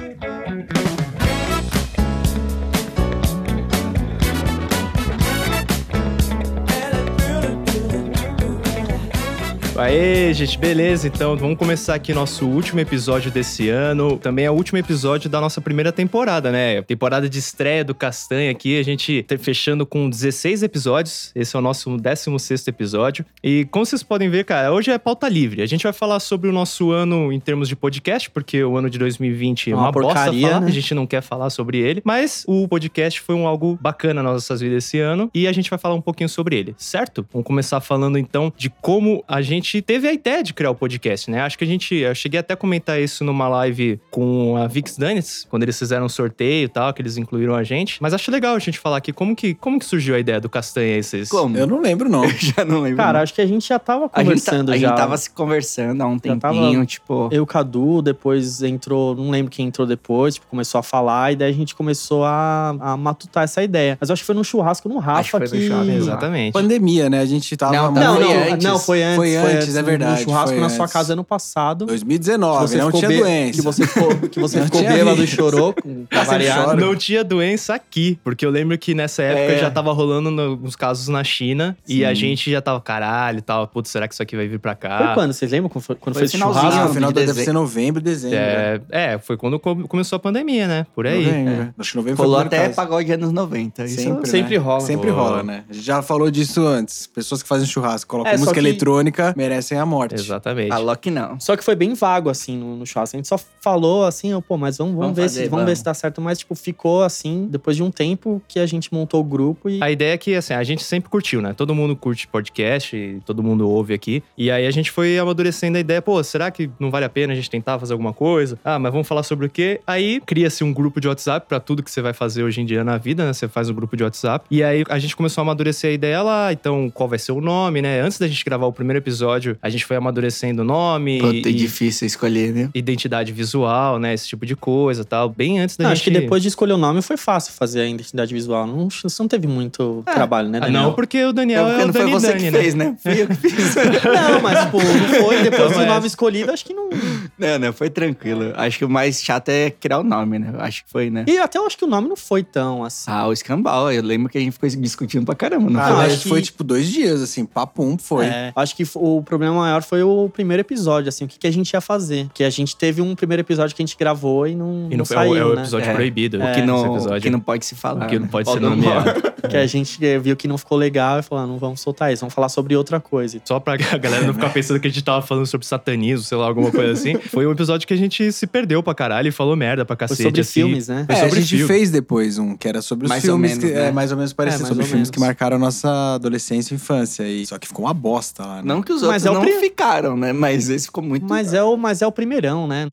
Aê, 9.81 10.31
gente, 10.31 10.60
beleza? 10.60 11.07
Então, 11.07 11.36
vamos 11.36 11.57
começar 11.57 11.95
aqui 11.95 12.13
nosso 12.13 12.45
último 12.45 12.80
episódio 12.80 13.31
desse 13.31 13.68
ano. 13.68 14.16
Também 14.16 14.45
é 14.45 14.51
o 14.51 14.54
último 14.54 14.78
episódio 14.78 15.28
da 15.28 15.42
nossa 15.42 15.60
primeira 15.60 15.92
temporada, 15.92 16.51
né? 16.51 16.83
Temporada 16.83 17.28
de 17.28 17.39
estreia 17.39 17.83
do 17.83 17.95
Castanha 17.95 18.51
aqui. 18.51 18.80
A 18.80 18.83
gente 18.83 19.24
tá 19.24 19.36
fechando 19.39 19.83
com 19.83 20.07
16 20.07 20.62
episódios. 20.62 21.31
Esse 21.33 21.56
é 21.56 21.60
o 21.60 21.63
nosso 21.63 21.98
16 21.98 22.68
episódio. 22.68 23.25
E 23.44 23.66
como 23.72 23.83
vocês 23.83 24.04
podem 24.04 24.30
ver, 24.30 24.45
cara, 24.45 24.72
hoje 24.72 24.92
é 24.92 25.00
pauta 25.00 25.28
livre. 25.28 25.63
A 25.63 25.66
gente 25.66 25.81
vai 25.81 25.94
falar 25.94 26.19
sobre 26.19 26.48
o 26.48 26.54
nosso 26.54 26.92
ano 26.92 27.33
em 27.33 27.39
termos 27.39 27.68
de 27.68 27.75
podcast, 27.75 28.30
porque 28.30 28.63
o 28.63 28.78
ano 28.78 28.88
de 28.88 29.00
2020 29.00 29.72
é 29.72 29.74
Uma 29.74 29.86
uma, 29.86 29.92
bosta 29.92 30.13
porcaria, 30.13 30.48
falar. 30.48 30.60
né? 30.62 30.68
A 30.68 30.72
gente 30.72 30.94
não 30.94 31.07
quer 31.07 31.24
falar 31.24 31.50
sobre 31.50 31.80
ele. 31.80 32.04
Mas 32.06 32.45
o 32.48 32.68
podcast 32.68 33.19
foi 33.19 33.33
um 33.33 33.48
algo 33.48 33.80
bacana 33.81 34.22
nas 34.22 34.33
nossas 34.33 34.62
vidas 34.62 34.86
esse 34.86 35.00
ano. 35.00 35.28
E 35.33 35.48
a 35.48 35.51
gente 35.51 35.72
vai 35.72 35.80
falar 35.80 35.95
um 35.95 36.01
pouquinho 36.01 36.30
sobre 36.30 36.56
ele, 36.56 36.75
certo? 36.78 37.25
Vamos 37.33 37.48
começar 37.48 37.81
falando 37.81 38.19
então 38.19 38.54
de 38.56 38.69
como 38.69 39.24
a 39.28 39.42
gente 39.42 39.70
teve 39.79 40.07
a 40.07 40.12
ideia 40.13 40.41
de 40.41 40.56
criar 40.56 40.71
o 40.71 40.75
podcast, 40.75 41.29
né? 41.29 41.41
Acho 41.41 41.56
que 41.56 41.63
a 41.63 41.68
gente. 41.68 41.94
Eu 41.94 42.15
cheguei 42.15 42.39
até 42.39 42.56
a 42.56 42.57
comentar 42.57 43.00
isso 43.00 43.23
numa 43.23 43.47
live 43.47 44.00
com 44.09 44.57
a 44.57 44.65
Vix 44.65 44.97
Danis, 44.97 45.45
quando 45.47 45.62
eles 45.62 45.77
fizeram 45.77 46.07
um 46.07 46.09
sorteio 46.09 46.65
e 46.65 46.68
tal, 46.68 46.91
que 46.95 47.00
eles 47.03 47.15
incluíram 47.18 47.53
a 47.53 47.63
gente. 47.63 48.01
Mas 48.01 48.12
acho 48.15 48.31
legal 48.31 48.56
a 48.56 48.59
gente 48.59 48.79
falar 48.79 48.97
aqui 48.97 49.13
como 49.13 49.35
que, 49.35 49.53
como 49.53 49.77
que 49.77 49.85
surgiu 49.85 50.15
a 50.15 50.19
ideia 50.19 50.41
do 50.41 50.50
Castanha 50.50 50.97
esses. 50.97 51.29
Como? 51.29 51.56
Eu 51.56 51.68
não 51.68 51.79
lembro, 51.79 52.09
não. 52.09 52.27
já 52.39 52.65
não 52.65 52.81
lembro. 52.81 52.97
Cara, 52.97 53.21
acho 53.21 53.33
que 53.35 53.41
a 53.41 53.45
gente 53.45 53.68
já 53.68 53.77
tava 53.77 54.06
a 54.06 54.06
gente, 54.06 54.12
tá- 54.15 54.23
conversando 54.23 54.71
a 54.71 54.77
já. 54.77 54.88
gente 54.88 54.97
tava 54.97 55.18
se 55.18 55.29
conversando 55.29 56.01
há 56.01 56.07
um 56.07 56.18
tava- 56.18 56.39
tempinho, 56.39 56.83
tipo. 56.88 57.29
Eu, 57.31 57.45
Cadu, 57.45 58.01
depois 58.01 58.63
entrou, 58.63 59.13
não 59.15 59.29
lembro 59.29 59.51
quem 59.51 59.68
entrou 59.68 59.85
depois, 59.85 60.33
tipo, 60.35 60.47
começou 60.47 60.79
a 60.79 60.83
falar, 60.83 61.33
e 61.33 61.35
daí 61.35 61.51
a 61.51 61.53
gente 61.53 61.75
começou 61.75 62.23
a, 62.25 62.69
a 62.79 62.97
matutar 62.97 63.44
essa 63.44 63.62
ideia. 63.62 63.97
Mas 64.00 64.09
eu 64.09 64.13
acho 64.13 64.21
que 64.23 64.25
foi 64.25 64.35
num 64.35 64.44
churrasco 64.44 64.88
no 64.89 64.97
Rafa 64.97 65.19
Acho 65.19 65.31
que 65.39 65.47
foi 65.50 65.57
no 65.59 65.63
que. 65.63 65.68
churrasco. 65.69 65.91
Exatamente. 65.91 66.53
Pandemia, 66.53 67.09
né? 67.09 67.19
A 67.19 67.25
gente 67.25 67.56
tava. 67.57 67.73
Não, 67.73 67.91
Não, 67.91 68.15
Foi 68.15 68.23
não, 68.23 68.53
antes. 68.53 68.65
não, 68.65 68.79
foi 68.79 69.03
antes. 69.03 69.15
Foi 69.18 69.35
antes, 69.57 69.75
é 69.75 69.83
verdade, 69.83 70.19
Num 70.21 70.25
churrasco 70.25 70.50
foi 70.50 70.59
na 70.59 70.69
sua 70.69 70.83
antes. 70.83 70.94
casa 70.94 71.13
ano 71.13 71.24
passado. 71.24 71.86
2019, 71.86 72.57
Que 72.63 72.68
você 72.69 72.77
não 72.77 72.86
ficou 72.88 73.00
tinha 73.00 73.09
bê- 73.09 73.18
doença. 73.19 73.51
Que 73.53 73.62
você 73.62 73.88
ficou, 73.88 74.15
que 74.30 74.39
você 74.39 74.62
ficou 74.63 74.81
bêbado 74.83 75.24
e 75.24 75.27
chorou 75.27 75.74
com 75.74 76.06
variar. 76.25 76.65
chora. 76.65 76.80
Não 76.80 76.95
tinha 76.95 77.24
doença 77.24 77.74
aqui, 77.74 78.19
porque 78.24 78.45
eu 78.45 78.50
lembro 78.50 78.77
que 78.77 78.94
nessa 78.94 79.24
época 79.24 79.53
É. 79.53 79.59
já 79.59 79.69
tava 79.71 79.92
rolando 79.94 80.30
no- 80.31 80.59
uns 80.63 80.75
casos 80.75 81.07
na 81.07 81.24
China 81.24 81.75
e 81.88 82.03
a 82.06 82.13
gente 82.13 82.51
já 82.51 82.62
tava, 82.62 82.80
caralho, 82.81 83.42
tal, 83.42 83.68
putz, 83.68 83.89
será 83.89 84.07
que 84.07 84.13
isso 84.13 84.24
aqui 84.24 84.36
vai 84.36 84.48
vir 84.48 84.59
pra 84.59 84.75
cá? 84.75 84.98
Foi 85.06 85.13
quando? 85.15 85.33
Vocês 85.33 85.51
lembram 85.51 85.69
quando 85.69 85.83
foi, 85.83 85.95
quando 85.95 86.15
Foi 86.15 86.27
foi 86.27 86.39
churrasco? 86.39 86.65
Ah, 86.81 86.88
de 86.88 86.94
final 86.94 87.12
da- 87.12 87.21
deve 87.21 87.44
ser 87.44 87.54
novembro, 87.54 88.01
dezembro. 88.01 88.38
né? 88.38 88.81
É, 88.92 89.13
é, 89.13 89.18
foi 89.19 89.38
quando 89.38 89.59
co- 89.59 89.75
começou 89.88 90.15
a 90.18 90.19
pandemia, 90.19 90.68
né? 90.68 90.86
Por 90.95 91.06
aí. 91.07 91.25
Novembro. 91.25 91.74
Acho 91.77 91.92
que 91.92 91.97
novembro 91.97 92.21
Rolou 92.24 92.39
até 92.39 92.63
caso. 92.63 92.75
pagode 92.75 93.12
anos 93.12 93.31
90. 93.31 93.86
Isso 93.86 93.95
Sempre, 94.01 94.30
sempre 94.30 94.57
né? 94.57 94.63
rola. 94.63 94.81
Sempre 94.81 95.09
rola, 95.09 95.44
né? 95.44 95.63
A 95.69 95.74
gente 95.74 95.86
já 95.86 96.01
falou 96.01 96.30
disso 96.31 96.65
antes. 96.65 97.07
Pessoas 97.07 97.42
que 97.42 97.47
fazem 97.50 97.68
churrasco, 97.68 98.09
colocam 98.09 98.31
É, 98.33 98.38
música 98.38 98.54
que- 98.54 98.59
eletrônica, 98.59 99.33
merecem 99.41 99.77
a 99.77 99.85
morte. 99.85 100.15
Exatamente. 100.15 100.69
falou 100.69 100.95
que 100.95 101.11
não. 101.11 101.39
Só 101.39 101.55
que 101.55 101.63
foi 101.63 101.75
bem 101.75 101.93
vago, 101.93 102.29
assim, 102.29 102.57
no, 102.57 102.75
no 102.75 102.85
churrasco. 102.85 103.15
A 103.15 103.19
gente 103.19 103.27
só 103.27 103.39
falou, 103.59 104.05
assim, 104.05 104.39
pô, 104.41 104.57
mas 104.57 104.77
vamos, 104.77 104.93
vamos, 104.93 105.01
Vamos 105.11 105.15
ver, 105.17 105.23
fazer, 105.23 105.43
se, 105.43 105.49
vamos 105.49 105.65
ver 105.65 105.77
se 105.77 105.83
dá 105.83 105.93
certo. 105.93 106.21
Mas, 106.21 106.39
tipo, 106.39 106.55
ficou 106.55 107.03
assim, 107.03 107.47
depois 107.49 107.75
de 107.75 107.83
um 107.83 107.91
tempo 107.91 108.41
que 108.47 108.59
a 108.59 108.65
gente 108.65 108.93
montou 108.93 109.21
o 109.21 109.23
grupo 109.23 109.69
e... 109.69 109.81
A 109.81 109.91
ideia 109.91 110.13
é 110.13 110.17
que, 110.17 110.35
assim, 110.35 110.53
a 110.53 110.63
gente 110.63 110.83
sempre 110.83 111.09
curtiu, 111.09 111.41
né? 111.41 111.53
Todo 111.53 111.73
mundo 111.73 111.95
curte 111.95 112.27
podcast, 112.27 112.95
e 112.95 113.19
todo 113.25 113.41
mundo 113.43 113.69
ouve 113.69 113.93
aqui. 113.93 114.23
E 114.37 114.51
aí 114.51 114.66
a 114.66 114.71
gente 114.71 114.92
foi 114.92 115.18
amadurecendo 115.18 115.77
a 115.77 115.80
ideia, 115.80 116.01
pô, 116.01 116.23
será 116.23 116.51
que 116.51 116.69
não 116.80 116.92
vale 116.92 117.06
a 117.06 117.09
pena 117.09 117.33
a 117.33 117.35
gente 117.35 117.49
tentar 117.49 117.80
fazer 117.80 117.94
alguma 117.94 118.13
coisa? 118.13 118.59
Ah, 118.63 118.80
mas 118.80 118.92
vamos 118.92 119.07
falar 119.07 119.23
sobre 119.23 119.45
o 119.45 119.49
quê? 119.49 119.81
Aí 119.85 120.21
cria-se 120.25 120.63
um 120.63 120.73
grupo 120.73 120.99
de 120.99 121.07
WhatsApp 121.07 121.47
pra 121.47 121.59
tudo 121.59 121.83
que 121.83 121.92
você 121.92 122.01
vai 122.01 122.13
fazer 122.13 122.44
hoje 122.44 122.61
em 122.61 122.66
dia 122.66 122.83
na 122.83 122.97
vida, 122.97 123.25
né? 123.25 123.33
Você 123.33 123.47
faz 123.47 123.69
um 123.69 123.73
grupo 123.73 123.95
de 123.97 124.04
WhatsApp. 124.04 124.45
E 124.49 124.63
aí 124.63 124.83
a 124.89 124.99
gente 124.99 125.16
começou 125.16 125.42
a 125.42 125.44
amadurecer 125.44 125.92
a 125.92 125.94
ideia 125.94 126.21
lá, 126.21 126.54
então 126.54 126.89
qual 126.89 127.09
vai 127.09 127.19
ser 127.19 127.31
o 127.31 127.42
nome, 127.42 127.81
né? 127.81 128.01
Antes 128.01 128.18
da 128.19 128.27
gente 128.27 128.44
gravar 128.44 128.66
o 128.66 128.73
primeiro 128.73 128.99
episódio, 128.99 129.31
a 129.61 129.69
gente 129.69 129.85
foi 129.85 129.95
amadurecendo 129.97 130.61
o 130.61 130.66
nome. 130.66 131.19
Puta, 131.19 131.50
é 131.50 131.52
e- 131.52 131.54
difícil 131.54 132.06
escolher, 132.07 132.54
né? 132.54 132.69
Identidade 132.73 133.31
visual, 133.31 134.00
né? 134.00 134.14
Esse 134.14 134.28
tipo 134.28 134.45
de 134.45 134.56
coisa 134.56 135.04
tal. 135.06 135.30
Bem 135.30 135.59
antes 135.59 135.78
da 135.78 135.83
Não, 135.85 135.90
gente. 135.92 135.97
acho 136.02 136.04
que 136.11 136.19
depois 136.19 136.42
de 136.42 136.47
escolher 136.50 136.73
o 136.73 136.78
nome 136.78 137.02
foi 137.02 137.18
fácil 137.18 137.54
fazer 137.54 137.81
a 137.81 137.88
identidade 137.88 138.33
visual. 138.33 138.66
Não, 138.68 138.90
você 138.90 139.07
não 139.21 139.28
teve 139.28 139.47
muito 139.47 140.04
trabalho, 140.06 140.50
né, 140.50 140.57
Ah, 140.59 140.66
Daniel? 140.66 140.81
não, 140.83 140.94
porque 140.94 141.23
o 141.23 141.33
Daniel 141.33 141.68
É 141.68 141.71
é, 141.81 141.83
o 141.83 141.88
não 141.88 141.94
foi 141.94 142.02
Dani 142.02 142.11
você 142.11 142.28
Dani, 142.28 142.40
que 142.44 142.52
né? 142.52 142.59
fez, 142.59 142.76
né? 142.76 142.97
Fui 143.02 143.21
eu 143.21 143.28
que 143.28 143.35
fiz. 143.35 143.76
Não, 144.31 144.42
mas, 144.42 144.66
pô, 144.69 144.78
não 144.80 144.85
foi. 145.26 145.44
Depois 145.44 145.47
Então, 145.61 145.69
do 145.71 145.76
mas- 145.78 145.88
nome 145.88 146.07
escolhido, 146.07 146.52
acho 146.52 146.66
que 146.66 146.73
não... 146.73 146.90
não, 147.38 147.59
não, 147.59 147.73
foi 147.73 147.90
tranquilo. 147.90 148.52
Acho 148.56 148.78
que 148.80 148.85
o 148.85 148.90
mais 148.90 149.21
chato 149.21 149.50
é 149.50 149.69
criar 149.69 150.00
o 150.00 150.04
nome, 150.04 150.40
né? 150.40 150.54
Acho 150.59 150.83
que 150.83 150.90
foi, 150.92 151.09
né? 151.09 151.26
E 151.28 151.38
até 151.38 151.57
eu 151.57 151.66
acho 151.66 151.78
que 151.78 151.83
o 151.85 151.88
nome 151.88 152.07
não 152.07 152.16
foi 152.16 152.44
tão 152.44 152.83
assim. 152.83 153.09
Ah, 153.09 153.28
o 153.28 153.33
escambau. 153.33 153.92
Eu 153.92 154.04
lembro 154.04 154.30
que 154.30 154.38
a 154.38 154.42
gente 154.42 154.52
ficou 154.54 154.69
discutindo 154.69 155.26
pra 155.26 155.35
caramba, 155.35 155.69
não 155.69 155.80
Ah, 155.80 155.88
foi? 155.88 155.95
mas 155.97 156.14
acho 156.14 156.23
que- 156.23 156.30
foi 156.30 156.42
tipo 156.42 156.64
dois 156.64 156.88
dias, 156.90 157.21
assim, 157.21 157.45
papo 157.45 157.83
um 157.83 157.97
foi. 157.97 158.26
É, 158.26 158.52
acho 158.56 158.76
que 158.76 158.83
o 158.95 159.20
problema 159.23 159.56
maior 159.56 159.81
foi 159.83 160.04
o 160.04 160.30
primeiro 160.30 160.61
episódio, 160.61 161.09
assim, 161.09 161.25
o 161.25 161.28
que, 161.28 161.37
que 161.40 161.47
a 161.47 161.51
gente 161.51 161.71
ia 161.71 161.81
fazer. 161.81 162.28
Que 162.33 162.44
a 162.44 162.49
gente 162.49 162.75
teve 162.75 163.01
um 163.01 163.16
primeiro 163.16 163.42
episódio 163.42 163.75
que 163.75 163.81
a 163.81 163.85
gente 163.85 163.97
gravou 163.97 164.47
e 164.47 164.56
não, 164.56 164.87
E 164.92 164.97
não, 164.97 165.06
foi 165.06 165.16
saiu, 165.18 165.35
é 165.37 165.45
o 165.45 165.56
né? 165.56 165.61
episódio 165.61 165.90
É. 165.90 165.94
proibido. 165.94 166.37
O 166.37 166.54
que 166.54 166.61
não, 166.61 166.92
o 166.92 166.95
episódio. 166.95 167.21
que 167.21 167.30
não 167.30 167.40
pode 167.40 167.66
se 167.66 167.75
falar. 167.75 168.06
O 168.06 168.09
que 168.09 168.16
não 168.18 168.25
né? 168.25 168.31
pode 168.31 168.49
ser 168.49 168.59
Voldemort. 168.59 168.85
nomeado. 169.06 169.31
Que 169.51 169.57
a 169.57 169.66
gente 169.66 169.99
viu 170.19 170.35
que 170.37 170.47
não 170.47 170.56
ficou 170.56 170.78
legal 170.78 171.18
e 171.19 171.23
falou, 171.23 171.44
ah, 171.44 171.47
não 171.47 171.57
vamos 171.57 171.81
soltar 171.81 172.13
isso, 172.13 172.19
vamos 172.21 172.33
falar 172.33 172.47
sobre 172.47 172.75
outra 172.75 172.99
coisa. 172.99 173.42
Só 173.44 173.59
pra 173.59 173.73
a 173.92 173.97
galera 173.97 174.23
não 174.28 174.35
ficar 174.35 174.51
pensando 174.51 174.80
que 174.80 174.87
a 174.87 174.90
gente 174.92 175.04
tava 175.04 175.25
falando 175.25 175.47
sobre 175.47 175.66
satanismo, 175.66 176.23
sei 176.23 176.37
lá, 176.37 176.45
alguma 176.45 176.69
coisa 176.71 176.92
assim. 176.92 177.16
Foi 177.28 177.47
um 177.47 177.51
episódio 177.51 177.87
que 177.87 177.94
a 177.94 177.97
gente 177.97 178.31
se 178.31 178.45
perdeu 178.45 178.83
pra 178.83 178.94
caralho 178.94 179.28
e 179.30 179.31
falou 179.31 179.56
merda 179.56 179.83
pra 179.83 179.95
Foi 179.95 180.07
cacete. 180.07 180.23
sobre 180.23 180.42
assim. 180.42 180.54
filmes, 180.54 180.87
né? 180.87 181.06
Foi 181.07 181.16
É, 181.16 181.19
sobre 181.21 181.37
a 181.40 181.42
gente 181.42 181.49
filme. 181.57 181.68
fez 181.68 181.90
depois 181.90 182.37
um 182.37 182.56
que 182.56 182.68
era 182.68 182.83
sobre 182.83 183.06
os 183.06 183.09
Mais 183.09 183.23
ou 183.23 183.31
filmes, 183.31 183.51
menos, 183.57 183.66
que, 183.66 183.71
né? 183.73 183.87
é 183.87 183.92
mais 183.92 184.11
ou 184.11 184.18
menos 184.18 184.31
parecido, 184.31 184.63
É, 184.63 184.68
sobre 184.68 184.83
filmes 184.83 184.94
menos. 184.94 185.09
que 185.09 185.19
marcaram 185.19 185.56
a 185.57 185.59
nossa 185.59 185.90
adolescência 186.16 186.73
e 186.73 186.75
infância. 186.75 187.23
E, 187.28 187.44
só 187.45 187.57
que 187.57 187.68
ficou 187.68 187.85
uma 187.85 187.94
bosta 187.95 188.45
lá, 188.45 188.56
né? 188.57 188.61
Não 188.63 188.83
que 188.83 188.94
os 188.94 189.01
Mas 189.11 189.25
é 189.25 189.31
o 189.31 189.33
não 189.35 189.41
pri- 189.41 189.59
ficaram, 189.59 190.15
né? 190.18 190.33
Mas 190.33 190.69
esse 190.69 190.85
ficou 190.87 191.03
muito... 191.03 191.25
Mas 191.27 191.53
é, 191.53 191.61
o, 191.63 191.75
mas 191.77 192.01
é 192.01 192.07
o 192.07 192.11
primeirão, 192.11 192.68
né? 192.68 192.87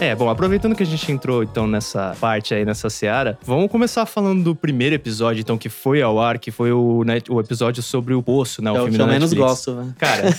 É, 0.00 0.14
bom, 0.14 0.28
aproveitando 0.28 0.74
que 0.74 0.82
a 0.82 0.86
gente 0.86 1.10
entrou 1.10 1.42
então 1.42 1.66
nessa 1.66 2.14
parte 2.20 2.52
aí, 2.52 2.64
nessa 2.64 2.90
seara, 2.90 3.38
vamos 3.46 3.70
começar 3.70 4.04
falando 4.04 4.42
do 4.42 4.54
primeiro 4.54 4.94
episódio, 4.94 5.40
então, 5.40 5.56
que 5.56 5.68
foi 5.68 6.02
ao 6.02 6.20
ar, 6.20 6.38
que 6.38 6.50
foi 6.50 6.72
o, 6.72 7.04
né, 7.04 7.20
o 7.30 7.40
episódio 7.40 7.82
sobre 7.82 8.12
o 8.12 8.22
Poço, 8.22 8.60
né? 8.60 8.70
O 8.70 8.76
é 8.76 8.80
o 8.80 8.82
filme 8.82 8.96
que 8.96 9.02
eu 9.02 9.06
da 9.06 9.12
menos 9.12 9.30
Netflix. 9.30 9.50
gosto, 9.64 9.72
né? 9.72 9.94
Cara, 9.98 10.34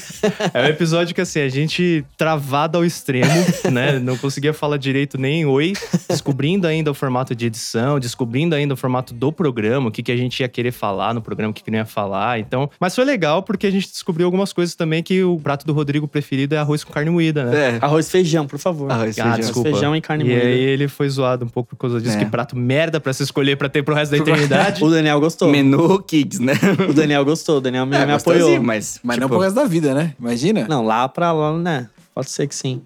é 0.53 0.62
um 0.62 0.65
episódio 0.65 1.15
que 1.15 1.21
assim, 1.21 1.39
a 1.39 1.50
gente 1.50 2.05
travado 2.17 2.77
ao 2.77 2.85
extremo, 2.85 3.31
né? 3.71 3.97
Não 3.97 4.17
conseguia 4.17 4.53
falar 4.53 4.77
direito 4.77 5.17
nem 5.17 5.45
oi, 5.45 5.74
descobrindo 6.09 6.67
ainda 6.67 6.91
o 6.91 6.93
formato 6.93 7.33
de 7.33 7.45
edição, 7.47 8.00
descobrindo 8.00 8.53
ainda 8.55 8.74
o 8.74 8.77
formato 8.77 9.13
do 9.13 9.31
programa, 9.31 9.88
o 9.88 9.91
que, 9.91 10.03
que 10.03 10.12
a 10.12 10.17
gente 10.17 10.41
ia 10.41 10.50
querer 10.50 10.71
falar 10.71 11.13
no 11.13 11.21
programa, 11.21 11.51
o 11.51 11.53
que, 11.53 11.63
que 11.63 11.71
não 11.71 11.79
ia 11.79 11.85
falar. 11.85 12.39
Então, 12.39 12.69
mas 12.79 12.93
foi 12.93 13.05
legal 13.05 13.41
porque 13.41 13.65
a 13.65 13.71
gente 13.71 13.88
descobriu 13.89 14.25
algumas 14.27 14.53
coisas 14.53 14.75
também 14.75 15.01
que 15.01 15.24
o 15.24 15.39
prato 15.39 15.65
do 15.65 15.74
Rodrigo 15.74 16.07
preferido 16.07 16.53
é 16.53 16.57
arroz 16.57 16.83
com 16.83 16.93
carne 16.93 17.09
moída, 17.09 17.45
né? 17.45 17.77
É. 17.77 17.79
Arroz 17.81 18.12
feijão, 18.12 18.45
por 18.45 18.59
favor. 18.59 18.91
Arroz 18.91 19.17
Ah, 19.17 19.33
feijão. 19.33 19.45
Desculpa. 19.46 19.70
feijão 19.72 19.96
e 19.96 20.02
carne 20.02 20.24
E 20.24 20.28
moída. 20.28 20.46
aí 20.46 20.60
ele 20.60 20.88
foi 20.88 21.10
zoado 21.10 21.46
um 21.46 21.48
pouco 21.50 21.70
por 21.70 21.75
causa 21.78 22.00
disso. 22.02 22.16
É. 22.18 22.20
Que 22.20 22.25
prato 22.25 22.56
merda 22.56 23.00
pra 23.00 23.12
se 23.14 23.24
escolher 23.24 23.56
pra 23.58 23.68
ter 23.70 23.84
pro 23.84 23.94
resto 23.96 24.12
da 24.12 24.18
eternidade. 24.18 24.84
O 24.86 24.90
Daniel 24.90 25.20
gostou. 25.20 25.50
Menu 25.50 26.02
Kids, 26.04 26.40
né? 26.40 26.54
O 26.90 26.94
Daniel 26.94 27.24
gostou, 27.25 27.58
o 27.58 27.62
Daniel 27.62 27.86
me, 27.86 27.96
É, 27.96 28.06
me 28.06 28.14
apoiou. 28.14 28.62
mas. 28.62 29.00
Mas 29.04 29.18
não 29.18 29.28
tipo, 29.28 29.36
pro 29.36 29.44
resto 29.44 29.56
da 29.56 29.66
vida, 29.66 29.94
né? 29.94 30.14
Imagina. 30.20 30.66
Não, 30.70 30.84
lá 30.84 31.08
pra 31.10 31.32
lá, 31.32 31.58
né? 31.58 31.88
Pode 32.15 32.29
ser 32.29 32.48
que 32.48 32.55
sim. 32.55 32.81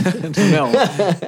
Não. 0.50 0.72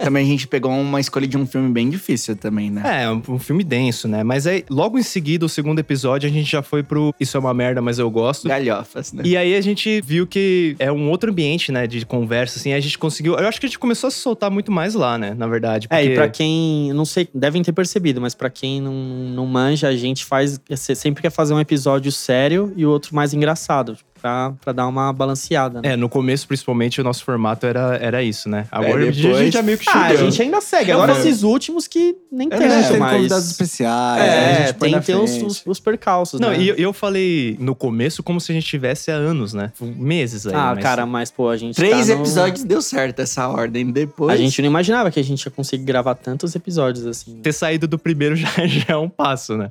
Também 0.03 0.25
a 0.25 0.29
gente 0.29 0.49
pegou 0.49 0.73
uma 0.73 0.99
escolha 0.99 1.27
de 1.27 1.37
um 1.37 1.47
filme 1.47 1.71
bem 1.71 1.91
difícil 1.91 2.35
também, 2.35 2.71
né? 2.71 3.03
É, 3.05 3.11
um, 3.11 3.39
filme 3.39 3.63
denso, 3.63 4.09
né? 4.09 4.25
Mas 4.25 4.47
aí, 4.47 4.65
logo 4.71 4.99
em 4.99 5.03
seguida, 5.03 5.45
o 5.45 5.49
segundo 5.51 5.79
episódio, 5.79 6.27
a 6.27 6.33
gente 6.33 6.51
já 6.51 6.63
foi 6.63 6.83
pro 6.83 7.15
Isso 7.21 7.37
é 7.37 7.41
uma 7.41 7.53
merda, 7.53 7.83
mas 7.83 7.99
eu 7.99 8.11
gosto. 8.11 8.49
Galhofas, 8.49 9.13
né? 9.13 9.23
E 9.27 9.37
aí 9.37 9.55
a 9.55 9.61
gente 9.61 10.01
viu 10.01 10.27
que 10.27 10.75
é 10.79 10.91
um 10.91 11.11
outro 11.11 11.31
ambiente, 11.31 11.71
né, 11.71 11.87
de 11.87 12.07
conversa, 12.07 12.59
assim, 12.59 12.73
a 12.73 12.81
gente 12.81 12.97
conseguiu... 12.97 13.35
Eu 13.35 13.47
acho 13.47 13.61
que 13.61 13.67
a 13.67 13.69
gente 13.69 13.79
começou 13.79 14.09
a 14.09 14.11
se 14.11 14.19
soltar 14.19 14.51
muito 14.51 14.73
mais 14.73 14.95
lá, 14.95 15.19
né, 15.19 15.35
na 15.35 15.47
verdade. 15.47 15.87
É, 15.91 16.03
e 16.03 16.07
porque- 16.07 16.15
pra 16.15 16.29
quem, 16.31 16.91
não 16.95 17.05
sei, 17.05 17.29
devem 17.35 17.63
ter 17.63 17.73
percebido, 17.73 18.19
mas 18.19 18.35
pra 18.35 18.49
quem 18.49 18.81
não, 18.81 18.95
não 18.95 19.45
manja, 19.45 19.89
a 19.89 19.97
gente 19.97 20.25
faz, 20.25 20.59
você 20.71 20.95
sempre 20.95 21.21
quer 21.21 21.31
fazer 21.31 21.53
um 21.53 21.61
episódio 21.61 22.11
sério 22.11 22.73
e 22.77 22.87
o 22.87 22.91
outro 22.91 23.15
mais 23.15 23.35
engraçado, 23.35 23.99
pra, 24.23 24.53
pra 24.63 24.73
dar 24.73 24.87
uma 24.87 25.13
balanceada, 25.13 25.83
né? 25.83 25.95
É, 25.95 25.97
no 25.97 26.09
começo, 26.09 26.47
principalmente, 26.47 27.01
o 27.01 27.05
nosso 27.05 27.25
formato 27.25 27.67
era, 27.67 27.97
era 28.01 28.23
isso, 28.23 28.49
né? 28.49 28.67
Agora 28.71 29.05
É, 29.05 29.09
a 29.09 29.11
depois- 29.11 29.37
gente 29.39 29.53
já 29.53 29.63
meio 29.63 29.77
que 29.77 29.89
Ah, 29.91 30.07
a 30.07 30.15
gente 30.17 30.41
ainda 30.41 30.61
segue. 30.61 30.93
Agora 30.93 31.13
esses 31.13 31.43
últimos 31.43 31.89
que 31.89 32.17
nem 32.31 32.47
É, 32.51 32.57
tem, 32.57 32.69
né? 32.69 32.83
Tem 32.89 32.99
mas... 33.01 33.17
convidados 33.17 33.51
especiais. 33.51 34.23
a 34.23 34.25
É, 34.25 34.67
gente 34.67 34.75
põe 34.79 34.91
tem 34.93 35.01
que 35.01 35.07
ter 35.07 35.17
os, 35.17 35.43
os, 35.43 35.63
os 35.67 35.81
percalços, 35.81 36.39
Não, 36.39 36.51
né? 36.51 36.61
e 36.61 36.69
eu, 36.69 36.77
eu 36.77 36.93
falei 36.93 37.57
no 37.59 37.75
começo 37.75 38.23
como 38.23 38.41
se 38.41 38.53
a 38.53 38.55
gente 38.55 38.67
tivesse 38.67 39.11
há 39.11 39.15
anos, 39.15 39.53
né? 39.53 39.73
Meses 39.81 40.47
aí. 40.47 40.55
Ah, 40.55 40.73
mas- 40.75 40.83
cara, 40.85 41.05
mas 41.05 41.31
pô, 41.31 41.49
a 41.49 41.57
gente 41.57 41.75
Três 41.75 42.07
tá 42.07 42.15
no- 42.15 42.21
episódios 42.23 42.63
deu 42.65 42.81
certo 42.81 43.21
essa 43.21 43.49
ordem. 43.49 43.91
Depois. 43.91 44.33
A 44.33 44.37
gente 44.37 44.63
não 44.63 44.69
imaginava 44.69 45.11
que 45.11 45.19
a 45.19 45.25
gente 45.25 45.43
ia 45.43 45.51
conseguir 45.51 45.85
gravar 45.85 46.15
tantos 46.15 46.55
episódios 46.55 47.05
assim. 47.07 47.41
Ter 47.43 47.53
saído 47.53 47.89
do 47.89 47.99
primeiro 47.99 48.37
já, 48.37 48.49
já 48.67 48.85
é 48.95 48.97
um 48.97 49.09
passo, 49.09 49.57
né? 49.57 49.69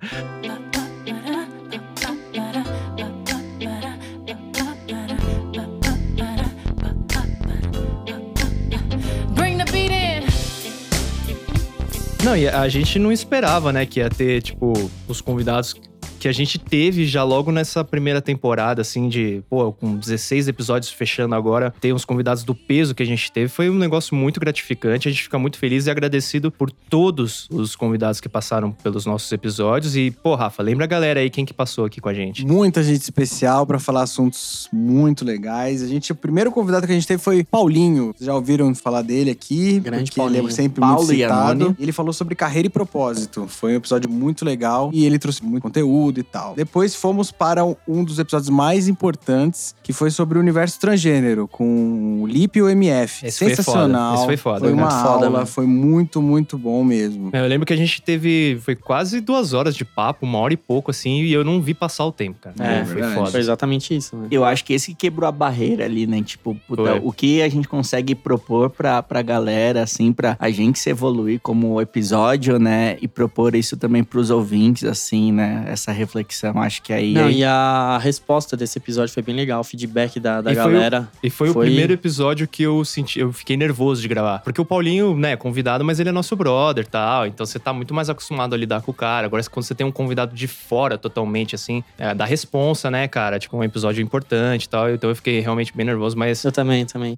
Não, 12.23 12.37
e 12.37 12.47
a 12.47 12.67
gente 12.69 12.99
não 12.99 13.11
esperava, 13.11 13.73
né, 13.73 13.85
que 13.85 13.99
ia 13.99 14.09
ter, 14.09 14.41
tipo, 14.43 14.73
os 15.07 15.21
convidados 15.21 15.75
que 16.21 16.27
a 16.27 16.31
gente 16.31 16.59
teve 16.59 17.07
já 17.07 17.23
logo 17.23 17.51
nessa 17.51 17.83
primeira 17.83 18.21
temporada, 18.21 18.83
assim, 18.83 19.09
de, 19.09 19.41
pô, 19.49 19.73
com 19.73 19.95
16 19.95 20.47
episódios 20.47 20.91
fechando 20.91 21.33
agora, 21.33 21.73
ter 21.81 21.93
uns 21.93 22.05
convidados 22.05 22.43
do 22.43 22.53
peso 22.53 22.93
que 22.93 23.01
a 23.01 23.05
gente 23.05 23.31
teve, 23.31 23.47
foi 23.47 23.71
um 23.71 23.73
negócio 23.73 24.15
muito 24.15 24.39
gratificante. 24.39 25.07
A 25.07 25.11
gente 25.11 25.23
fica 25.23 25.39
muito 25.39 25.57
feliz 25.57 25.87
e 25.87 25.89
agradecido 25.89 26.51
por 26.51 26.71
todos 26.71 27.47
os 27.49 27.75
convidados 27.75 28.21
que 28.21 28.29
passaram 28.29 28.71
pelos 28.71 29.03
nossos 29.03 29.31
episódios. 29.31 29.95
E, 29.95 30.11
pô, 30.11 30.35
Rafa, 30.35 30.61
lembra 30.61 30.85
a 30.85 30.87
galera 30.87 31.21
aí 31.21 31.27
quem 31.27 31.43
que 31.43 31.55
passou 31.55 31.85
aqui 31.85 31.99
com 31.99 32.09
a 32.09 32.13
gente? 32.13 32.45
Muita 32.45 32.83
gente 32.83 33.01
especial 33.01 33.65
pra 33.65 33.79
falar 33.79 34.03
assuntos 34.03 34.69
muito 34.71 35.25
legais. 35.25 35.81
A 35.81 35.87
gente, 35.87 36.11
o 36.11 36.15
primeiro 36.15 36.51
convidado 36.51 36.85
que 36.85 36.91
a 36.91 36.95
gente 36.95 37.07
teve 37.07 37.23
foi 37.23 37.43
Paulinho. 37.43 38.13
Vocês 38.15 38.27
já 38.27 38.35
ouviram 38.35 38.75
falar 38.75 39.01
dele 39.01 39.31
aqui? 39.31 39.79
Grande 39.79 40.11
porque 40.11 40.21
ele 40.21 40.33
Paulinho. 40.33 40.47
é 40.49 40.51
sempre 40.51 40.81
Paulo 40.81 40.97
muito 40.97 41.15
citado. 41.15 41.75
Ele 41.79 41.91
falou 41.91 42.13
sobre 42.13 42.35
carreira 42.35 42.67
e 42.67 42.69
propósito. 42.69 43.47
Foi 43.47 43.73
um 43.73 43.77
episódio 43.77 44.07
muito 44.07 44.45
legal 44.45 44.91
e 44.93 45.03
ele 45.03 45.17
trouxe 45.17 45.43
muito 45.43 45.63
conteúdo 45.63 46.10
e 46.19 46.23
tal. 46.23 46.53
Depois 46.55 46.95
fomos 46.95 47.31
para 47.31 47.63
um 47.65 48.03
dos 48.03 48.19
episódios 48.19 48.49
mais 48.49 48.87
importantes, 48.87 49.75
que 49.83 49.93
foi 49.93 50.09
sobre 50.11 50.37
o 50.37 50.41
universo 50.41 50.79
transgênero, 50.79 51.47
com 51.47 52.21
o 52.21 52.27
Lip 52.27 52.57
e 52.57 52.61
o 52.61 52.69
MF. 52.69 53.25
Esse 53.27 53.39
foi 53.39 53.49
Sensacional. 53.55 54.11
foda, 54.11 54.17
esse 54.17 54.25
foi 54.25 54.37
foda. 54.37 54.59
Foi 54.59 54.69
Foi 54.69 54.73
uma 54.73 54.81
muito 54.87 54.97
foda, 55.01 55.09
aula, 55.25 55.29
mano. 55.29 55.45
foi 55.45 55.65
muito, 55.65 56.21
muito 56.21 56.57
bom 56.57 56.83
mesmo. 56.83 57.29
Eu 57.33 57.47
lembro 57.47 57.65
que 57.65 57.73
a 57.73 57.77
gente 57.77 58.01
teve, 58.01 58.59
foi 58.61 58.75
quase 58.75 59.21
duas 59.21 59.53
horas 59.53 59.75
de 59.75 59.83
papo, 59.85 60.25
uma 60.25 60.37
hora 60.39 60.53
e 60.53 60.57
pouco, 60.57 60.91
assim, 60.91 61.21
e 61.21 61.33
eu 61.33 61.43
não 61.43 61.61
vi 61.61 61.73
passar 61.73 62.05
o 62.05 62.11
tempo, 62.11 62.39
cara. 62.41 62.55
É, 62.59 62.85
foi 62.85 62.95
verdade. 62.95 63.15
foda. 63.15 63.31
Foi 63.31 63.39
exatamente 63.39 63.95
isso, 63.95 64.15
né? 64.15 64.27
Eu 64.31 64.43
acho 64.45 64.63
que 64.65 64.73
esse 64.73 64.91
que 64.91 64.95
quebrou 64.95 65.27
a 65.27 65.31
barreira 65.31 65.85
ali, 65.85 66.05
né? 66.07 66.21
Tipo, 66.21 66.55
puta, 66.67 66.83
Foi. 66.83 67.01
o 67.03 67.11
que 67.11 67.41
a 67.41 67.49
gente 67.49 67.67
consegue 67.67 68.13
propor 68.15 68.69
pra, 68.69 69.01
pra 69.03 69.21
galera, 69.21 69.83
assim, 69.83 70.11
pra 70.13 70.35
a 70.39 70.49
gente 70.49 70.79
se 70.79 70.89
evoluir 70.89 71.39
como 71.41 71.79
episódio, 71.81 72.57
né? 72.59 72.97
E 73.01 73.07
propor 73.07 73.55
isso 73.55 73.77
também 73.77 74.03
pros 74.03 74.29
ouvintes, 74.29 74.83
assim, 74.83 75.31
né? 75.31 75.65
Essa 75.67 75.91
reflexão. 76.01 76.57
Acho 76.61 76.81
que 76.81 76.91
aí. 76.93 77.13
Não, 77.13 77.25
aí- 77.25 77.39
e 77.39 77.43
a 77.43 77.97
resposta 78.01 78.55
desse 78.57 78.77
episódio 78.77 79.13
foi 79.13 79.23
bem 79.23 79.35
legal, 79.35 79.61
o 79.61 79.63
feedback 79.63 80.19
da, 80.19 80.41
da 80.41 80.51
E 80.51 80.55
foi 80.55 80.63
o- 80.65 80.73
galera. 80.73 81.09
E 81.23 81.29
foi, 81.29 81.49
o 81.49 81.53
Foi- 81.53 81.65
primeiro 81.67 81.93
episódio 81.93 82.47
que 82.47 82.63
eu 82.63 82.83
senti, 82.85 83.19
eu 83.19 83.31
fiquei 83.31 83.55
nervoso 83.57 84.01
de 84.01 84.07
gravar. 84.07 84.39
Porque 84.39 84.59
o 84.59 84.65
Paulinho, 84.65 85.15
né, 85.15 85.31
é 85.33 85.35
convidado, 85.37 85.83
mas 85.83 85.99
ele 85.99 86.09
é 86.09 86.11
nosso 86.11 86.35
brother 86.35 86.83
e 86.83 86.87
tal. 86.87 87.25
Então 87.25 87.45
você 87.45 87.57
tá 87.59 87.71
muito 87.73 87.93
mais 87.93 88.09
acostumado 88.09 88.53
a 88.53 88.57
lidar 88.57 88.81
com 88.81 88.91
o 88.91 88.93
cara. 88.93 89.25
Agora, 89.27 89.43
quando 89.49 89.65
você 89.65 89.73
tem 89.75 89.85
um 89.85 89.91
convidado 89.91 90.35
de 90.35 90.47
fora 90.47 90.97
totalmente, 90.97 91.55
assim, 91.55 91.83
é, 91.97 92.13
dá 92.13 92.25
responsa, 92.25 92.89
né, 92.91 93.07
cara? 93.07 93.39
Tipo, 93.39 93.57
um 93.57 93.63
episódio 93.63 94.01
importante 94.03 94.63
e 94.65 94.69
tal. 94.69 94.89
Então 94.91 95.09
eu 95.09 95.15
fiquei 95.15 95.39
realmente 95.39 95.75
bem 95.75 95.85
nervoso, 95.85 96.17
mas. 96.17 96.43
Eu 96.43 96.51
também, 96.51 96.85
também. 96.85 97.17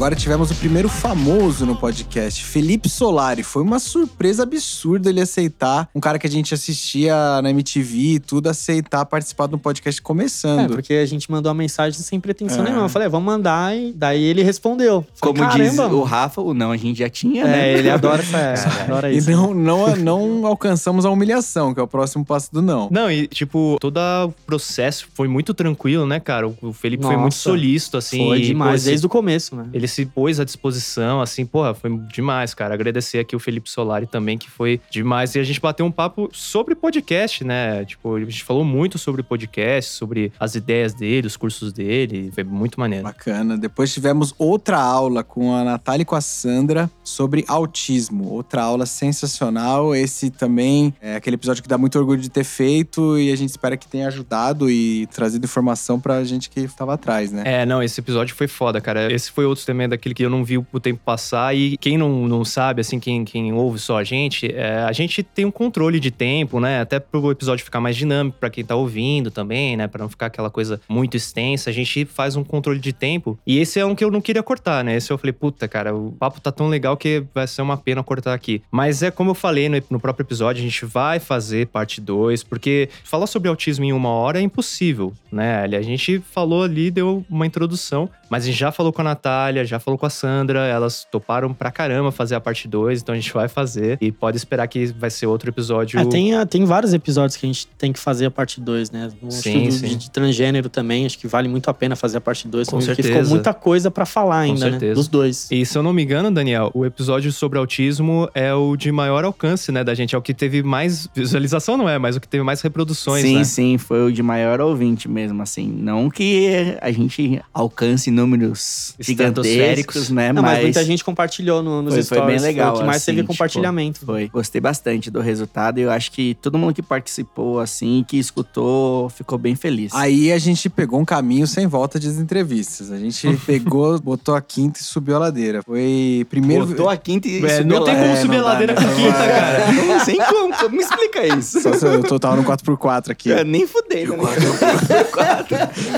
Agora 0.00 0.16
tivemos 0.16 0.50
o 0.50 0.54
primeiro 0.54 0.88
famoso 0.88 1.66
no 1.66 1.76
podcast, 1.76 2.42
Felipe 2.42 2.88
Solari. 2.88 3.42
Foi 3.42 3.62
uma 3.62 3.78
surpresa 3.78 4.44
absurda 4.44 5.10
ele 5.10 5.20
aceitar, 5.20 5.90
um 5.94 6.00
cara 6.00 6.18
que 6.18 6.26
a 6.26 6.30
gente 6.30 6.54
assistia 6.54 7.14
na 7.42 7.50
MTV 7.50 7.98
e 8.14 8.18
tudo, 8.18 8.48
aceitar 8.48 9.04
participar 9.04 9.44
do 9.46 9.58
podcast 9.58 10.00
É, 10.00 10.02
começando. 10.02 10.70
porque 10.72 10.94
a 10.94 11.04
gente 11.04 11.30
mandou 11.30 11.50
a 11.50 11.54
mensagem 11.54 12.00
sem 12.00 12.18
pretensão 12.18 12.60
É. 12.60 12.68
nenhuma. 12.68 12.86
Eu 12.86 12.88
falei, 12.88 13.08
é, 13.08 13.08
vamos 13.10 13.26
mandar, 13.26 13.76
e 13.76 13.92
daí 13.92 14.22
ele 14.22 14.42
respondeu. 14.42 15.04
Falei, 15.16 15.34
Como 15.34 15.50
diz 15.50 15.78
o 15.78 16.02
Rafa, 16.02 16.40
o 16.40 16.54
não 16.54 16.72
a 16.72 16.78
gente 16.78 16.98
já 17.00 17.10
tinha, 17.10 17.44
né? 17.44 17.68
É, 17.74 17.78
ele 17.78 17.90
adora 17.90 18.22
essa, 18.22 18.70
adora 18.80 19.12
E 19.12 19.18
isso. 19.18 19.30
não, 19.30 19.52
não, 19.52 19.94
não 19.96 20.46
alcançamos 20.46 21.04
a 21.04 21.10
humilhação, 21.10 21.74
que 21.74 21.80
é 21.80 21.82
o 21.82 21.86
próximo 21.86 22.24
passo 22.24 22.50
do 22.50 22.62
não. 22.62 22.88
Não, 22.90 23.10
e 23.12 23.26
tipo, 23.26 23.76
todo 23.78 23.98
o 23.98 24.32
processo 24.46 25.08
foi 25.12 25.28
muito 25.28 25.52
tranquilo, 25.52 26.06
né, 26.06 26.18
cara? 26.18 26.48
O 26.48 26.72
Felipe 26.72 27.02
foi 27.02 27.16
muito 27.18 27.24
Nossa, 27.34 27.38
solícito, 27.50 27.98
assim. 27.98 28.26
Foi 28.26 28.38
e, 28.38 28.46
demais, 28.46 28.82
pô, 28.84 28.88
desde 28.88 29.04
o 29.04 29.08
começo, 29.10 29.54
né? 29.54 29.66
Ele 29.74 29.89
se 29.92 30.06
pôs 30.06 30.40
à 30.40 30.44
disposição, 30.44 31.20
assim, 31.20 31.44
porra, 31.44 31.74
foi 31.74 31.96
demais, 32.12 32.54
cara. 32.54 32.74
Agradecer 32.74 33.18
aqui 33.18 33.34
o 33.34 33.38
Felipe 33.38 33.70
Solari 33.70 34.06
também, 34.06 34.38
que 34.38 34.50
foi 34.50 34.80
demais. 34.90 35.34
E 35.34 35.38
a 35.38 35.44
gente 35.44 35.60
bateu 35.60 35.84
um 35.84 35.90
papo 35.90 36.28
sobre 36.32 36.74
podcast, 36.74 37.44
né? 37.44 37.84
Tipo, 37.84 38.16
a 38.16 38.20
gente 38.20 38.44
falou 38.44 38.64
muito 38.64 38.98
sobre 38.98 39.22
podcast, 39.22 39.90
sobre 39.92 40.32
as 40.38 40.54
ideias 40.54 40.94
dele, 40.94 41.26
os 41.26 41.36
cursos 41.36 41.72
dele. 41.72 42.30
Foi 42.34 42.44
muito 42.44 42.78
maneiro. 42.78 43.04
Bacana. 43.04 43.56
Depois 43.56 43.92
tivemos 43.92 44.34
outra 44.38 44.78
aula 44.78 45.22
com 45.22 45.54
a 45.54 45.64
Natália 45.64 46.02
e 46.02 46.06
com 46.06 46.14
a 46.14 46.20
Sandra 46.20 46.90
sobre 47.02 47.44
autismo. 47.48 48.28
Outra 48.30 48.62
aula 48.62 48.86
sensacional. 48.86 49.94
Esse 49.94 50.30
também 50.30 50.94
é 51.00 51.16
aquele 51.16 51.34
episódio 51.34 51.62
que 51.62 51.68
dá 51.68 51.78
muito 51.78 51.98
orgulho 51.98 52.20
de 52.20 52.30
ter 52.30 52.44
feito 52.44 53.18
e 53.18 53.32
a 53.32 53.36
gente 53.36 53.50
espera 53.50 53.76
que 53.76 53.88
tenha 53.88 54.08
ajudado 54.08 54.70
e 54.70 55.06
trazido 55.08 55.44
informação 55.44 56.00
pra 56.00 56.22
gente 56.24 56.48
que 56.48 56.60
estava 56.60 56.94
atrás, 56.94 57.32
né? 57.32 57.42
É, 57.44 57.66
não, 57.66 57.82
esse 57.82 58.00
episódio 58.00 58.34
foi 58.34 58.46
foda, 58.48 58.80
cara. 58.80 59.12
Esse 59.12 59.30
foi 59.30 59.44
outro 59.44 59.64
também 59.80 59.88
daquele 59.88 60.14
que 60.14 60.24
eu 60.24 60.30
não 60.30 60.44
vi 60.44 60.58
o 60.58 60.80
tempo 60.80 61.00
passar. 61.04 61.54
E 61.56 61.76
quem 61.78 61.96
não, 61.96 62.28
não 62.28 62.44
sabe, 62.44 62.80
assim, 62.80 63.00
quem, 63.00 63.24
quem 63.24 63.52
ouve 63.52 63.78
só 63.78 63.98
a 63.98 64.04
gente, 64.04 64.52
é, 64.52 64.82
a 64.82 64.92
gente 64.92 65.22
tem 65.22 65.44
um 65.44 65.50
controle 65.50 65.98
de 65.98 66.10
tempo, 66.10 66.60
né? 66.60 66.80
Até 66.80 66.98
pro 67.00 67.30
episódio 67.30 67.64
ficar 67.64 67.80
mais 67.80 67.96
dinâmico 67.96 68.38
pra 68.38 68.50
quem 68.50 68.64
tá 68.64 68.74
ouvindo 68.74 69.30
também, 69.30 69.76
né? 69.76 69.86
Pra 69.86 70.02
não 70.02 70.08
ficar 70.08 70.26
aquela 70.26 70.50
coisa 70.50 70.80
muito 70.88 71.16
extensa. 71.16 71.70
A 71.70 71.72
gente 71.72 72.04
faz 72.04 72.36
um 72.36 72.44
controle 72.44 72.78
de 72.78 72.92
tempo. 72.92 73.38
E 73.46 73.58
esse 73.58 73.78
é 73.78 73.86
um 73.86 73.94
que 73.94 74.04
eu 74.04 74.10
não 74.10 74.20
queria 74.20 74.42
cortar, 74.42 74.84
né? 74.84 74.96
Esse 74.96 75.10
eu 75.10 75.18
falei, 75.18 75.32
puta, 75.32 75.66
cara, 75.66 75.94
o 75.94 76.12
papo 76.12 76.40
tá 76.40 76.52
tão 76.52 76.68
legal 76.68 76.96
que 76.96 77.22
vai 77.34 77.46
ser 77.46 77.62
uma 77.62 77.76
pena 77.76 78.02
cortar 78.02 78.34
aqui. 78.34 78.62
Mas 78.70 79.02
é 79.02 79.10
como 79.10 79.30
eu 79.30 79.34
falei 79.34 79.68
no, 79.68 79.82
no 79.88 80.00
próprio 80.00 80.24
episódio, 80.24 80.60
a 80.60 80.64
gente 80.64 80.84
vai 80.84 81.18
fazer 81.18 81.68
parte 81.68 82.00
2, 82.00 82.42
porque 82.44 82.88
falar 83.04 83.26
sobre 83.26 83.48
autismo 83.48 83.84
em 83.84 83.92
uma 83.92 84.10
hora 84.10 84.38
é 84.38 84.42
impossível, 84.42 85.12
né? 85.32 85.64
A 85.64 85.82
gente 85.82 86.20
falou 86.30 86.64
ali, 86.64 86.90
deu 86.90 87.24
uma 87.30 87.46
introdução, 87.46 88.10
mas 88.28 88.44
a 88.44 88.46
gente 88.46 88.58
já 88.58 88.70
falou 88.70 88.92
com 88.92 89.00
a 89.00 89.04
Natália, 89.04 89.64
já 89.70 89.78
falou 89.78 89.96
com 89.96 90.06
a 90.06 90.10
Sandra, 90.10 90.66
elas 90.66 91.06
toparam 91.10 91.54
pra 91.54 91.70
caramba 91.70 92.10
fazer 92.10 92.34
a 92.34 92.40
parte 92.40 92.66
2, 92.68 93.02
então 93.02 93.14
a 93.14 93.18
gente 93.18 93.32
vai 93.32 93.48
fazer. 93.48 93.96
E 94.00 94.10
pode 94.10 94.36
esperar 94.36 94.66
que 94.66 94.86
vai 94.86 95.10
ser 95.10 95.26
outro 95.26 95.48
episódio. 95.48 95.98
É, 95.98 96.04
tem, 96.04 96.34
ah, 96.34 96.44
tem 96.44 96.64
vários 96.64 96.92
episódios 96.92 97.36
que 97.36 97.46
a 97.46 97.48
gente 97.48 97.66
tem 97.78 97.92
que 97.92 97.98
fazer 97.98 98.26
a 98.26 98.30
parte 98.30 98.60
2, 98.60 98.90
né? 98.90 99.10
No 99.22 99.30
Sim, 99.30 99.68
estudo 99.68 99.72
sim. 99.72 99.88
De, 99.88 99.96
de 99.96 100.10
transgênero 100.10 100.68
também, 100.68 101.06
acho 101.06 101.18
que 101.18 101.26
vale 101.26 101.48
muito 101.48 101.68
a 101.68 101.74
pena 101.74 101.94
fazer 101.94 102.18
a 102.18 102.20
parte 102.20 102.48
2. 102.48 102.68
Com 102.68 102.78
Porque 102.78 102.94
ficou 102.94 103.04
certeza. 103.04 103.30
muita 103.30 103.54
coisa 103.54 103.90
pra 103.90 104.04
falar 104.04 104.40
ainda, 104.40 104.64
né? 104.64 104.70
certeza. 104.72 104.94
Dos 104.94 105.08
dois. 105.08 105.48
E 105.50 105.64
se 105.64 105.78
eu 105.78 105.82
não 105.82 105.92
me 105.92 106.02
engano, 106.02 106.30
Daniel, 106.30 106.70
o 106.74 106.84
episódio 106.84 107.30
sobre 107.32 107.58
autismo 107.58 108.28
é 108.34 108.52
o 108.52 108.76
de 108.76 108.90
maior 108.90 109.24
alcance, 109.24 109.70
né, 109.70 109.84
da 109.84 109.94
gente. 109.94 110.14
É 110.14 110.18
o 110.18 110.22
que 110.22 110.34
teve 110.34 110.62
mais 110.62 111.08
visualização, 111.14 111.76
não 111.76 111.88
é? 111.88 111.98
Mas 111.98 112.16
o 112.16 112.20
que 112.20 112.28
teve 112.28 112.42
mais 112.42 112.60
reproduções, 112.60 113.22
sim, 113.22 113.36
né? 113.36 113.44
sim, 113.44 113.78
foi 113.78 114.06
o 114.06 114.12
de 114.12 114.22
maior 114.22 114.60
ouvinte 114.60 115.08
mesmo, 115.08 115.42
assim. 115.42 115.66
Não 115.66 116.10
que 116.10 116.76
a 116.80 116.90
gente 116.90 117.40
alcance 117.52 118.10
números 118.10 118.94
Estratosféricos. 118.98 119.59
Gigantescos, 119.60 120.10
né? 120.10 120.32
Não, 120.32 120.42
mas, 120.42 120.52
mas 120.54 120.62
muita 120.64 120.84
gente 120.84 121.04
compartilhou 121.04 121.62
no- 121.62 121.82
nos 121.82 121.94
foi, 121.94 122.02
foi 122.02 122.16
stories. 122.18 122.42
bem 122.42 122.50
legal. 122.52 122.74
o 122.74 122.78
que 122.78 122.84
mais 122.84 122.96
assim, 123.02 123.06
teve 123.12 123.20
tipo, 123.22 123.32
compartilhamento. 123.32 124.04
foi. 124.04 124.28
Gostei 124.28 124.60
bastante 124.60 125.10
do 125.10 125.20
resultado 125.20 125.78
e 125.78 125.82
eu 125.82 125.90
acho 125.90 126.10
que 126.12 126.34
todo 126.40 126.58
mundo 126.58 126.74
que 126.74 126.82
participou, 126.82 127.60
assim, 127.60 128.04
que 128.06 128.18
escutou, 128.18 129.08
ficou 129.10 129.38
bem 129.38 129.54
feliz. 129.54 129.92
Aí 129.94 130.32
a 130.32 130.38
gente 130.38 130.68
pegou 130.68 131.00
um 131.00 131.04
caminho 131.04 131.46
sem 131.46 131.66
volta 131.66 131.98
de 131.98 132.08
entrevistas. 132.08 132.90
A 132.90 132.98
gente 132.98 133.26
pegou, 133.46 133.98
botou 134.00 134.34
a 134.34 134.40
quinta 134.40 134.80
e 134.80 134.82
subiu 134.82 135.16
a 135.16 135.18
ladeira. 135.18 135.62
Foi 135.62 136.26
primeiro. 136.28 136.66
Botou 136.66 136.88
a 136.88 136.96
quinta 136.96 137.28
e 137.28 137.44
É, 137.44 137.58
subiu 137.58 137.78
não 137.78 137.84
tem 137.84 137.94
como 137.94 138.06
É, 138.06 138.16
subir 138.16 138.36
a 138.36 138.40
dá, 138.40 138.44
ladeira 138.46 138.74
não 138.74 138.82
com 138.82 138.94
quinta, 138.94 139.12
vai. 139.18 139.28
cara. 139.28 139.60
Não, 139.90 140.04
sem 140.04 140.16
como, 140.16 140.70
me 140.70 140.78
explica 140.82 141.26
isso. 141.38 141.60
Só 141.60 141.72
se 141.72 141.84
eu 141.84 142.02
total 142.02 142.36
no 142.36 142.44
4x4 142.44 143.10
aqui. 143.10 143.32
É, 143.32 143.42
nem 143.44 143.66
fudendo, 143.66 144.16
né? 144.16 144.22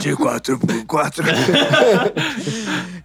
De 0.00 0.10
4x4. 0.16 1.22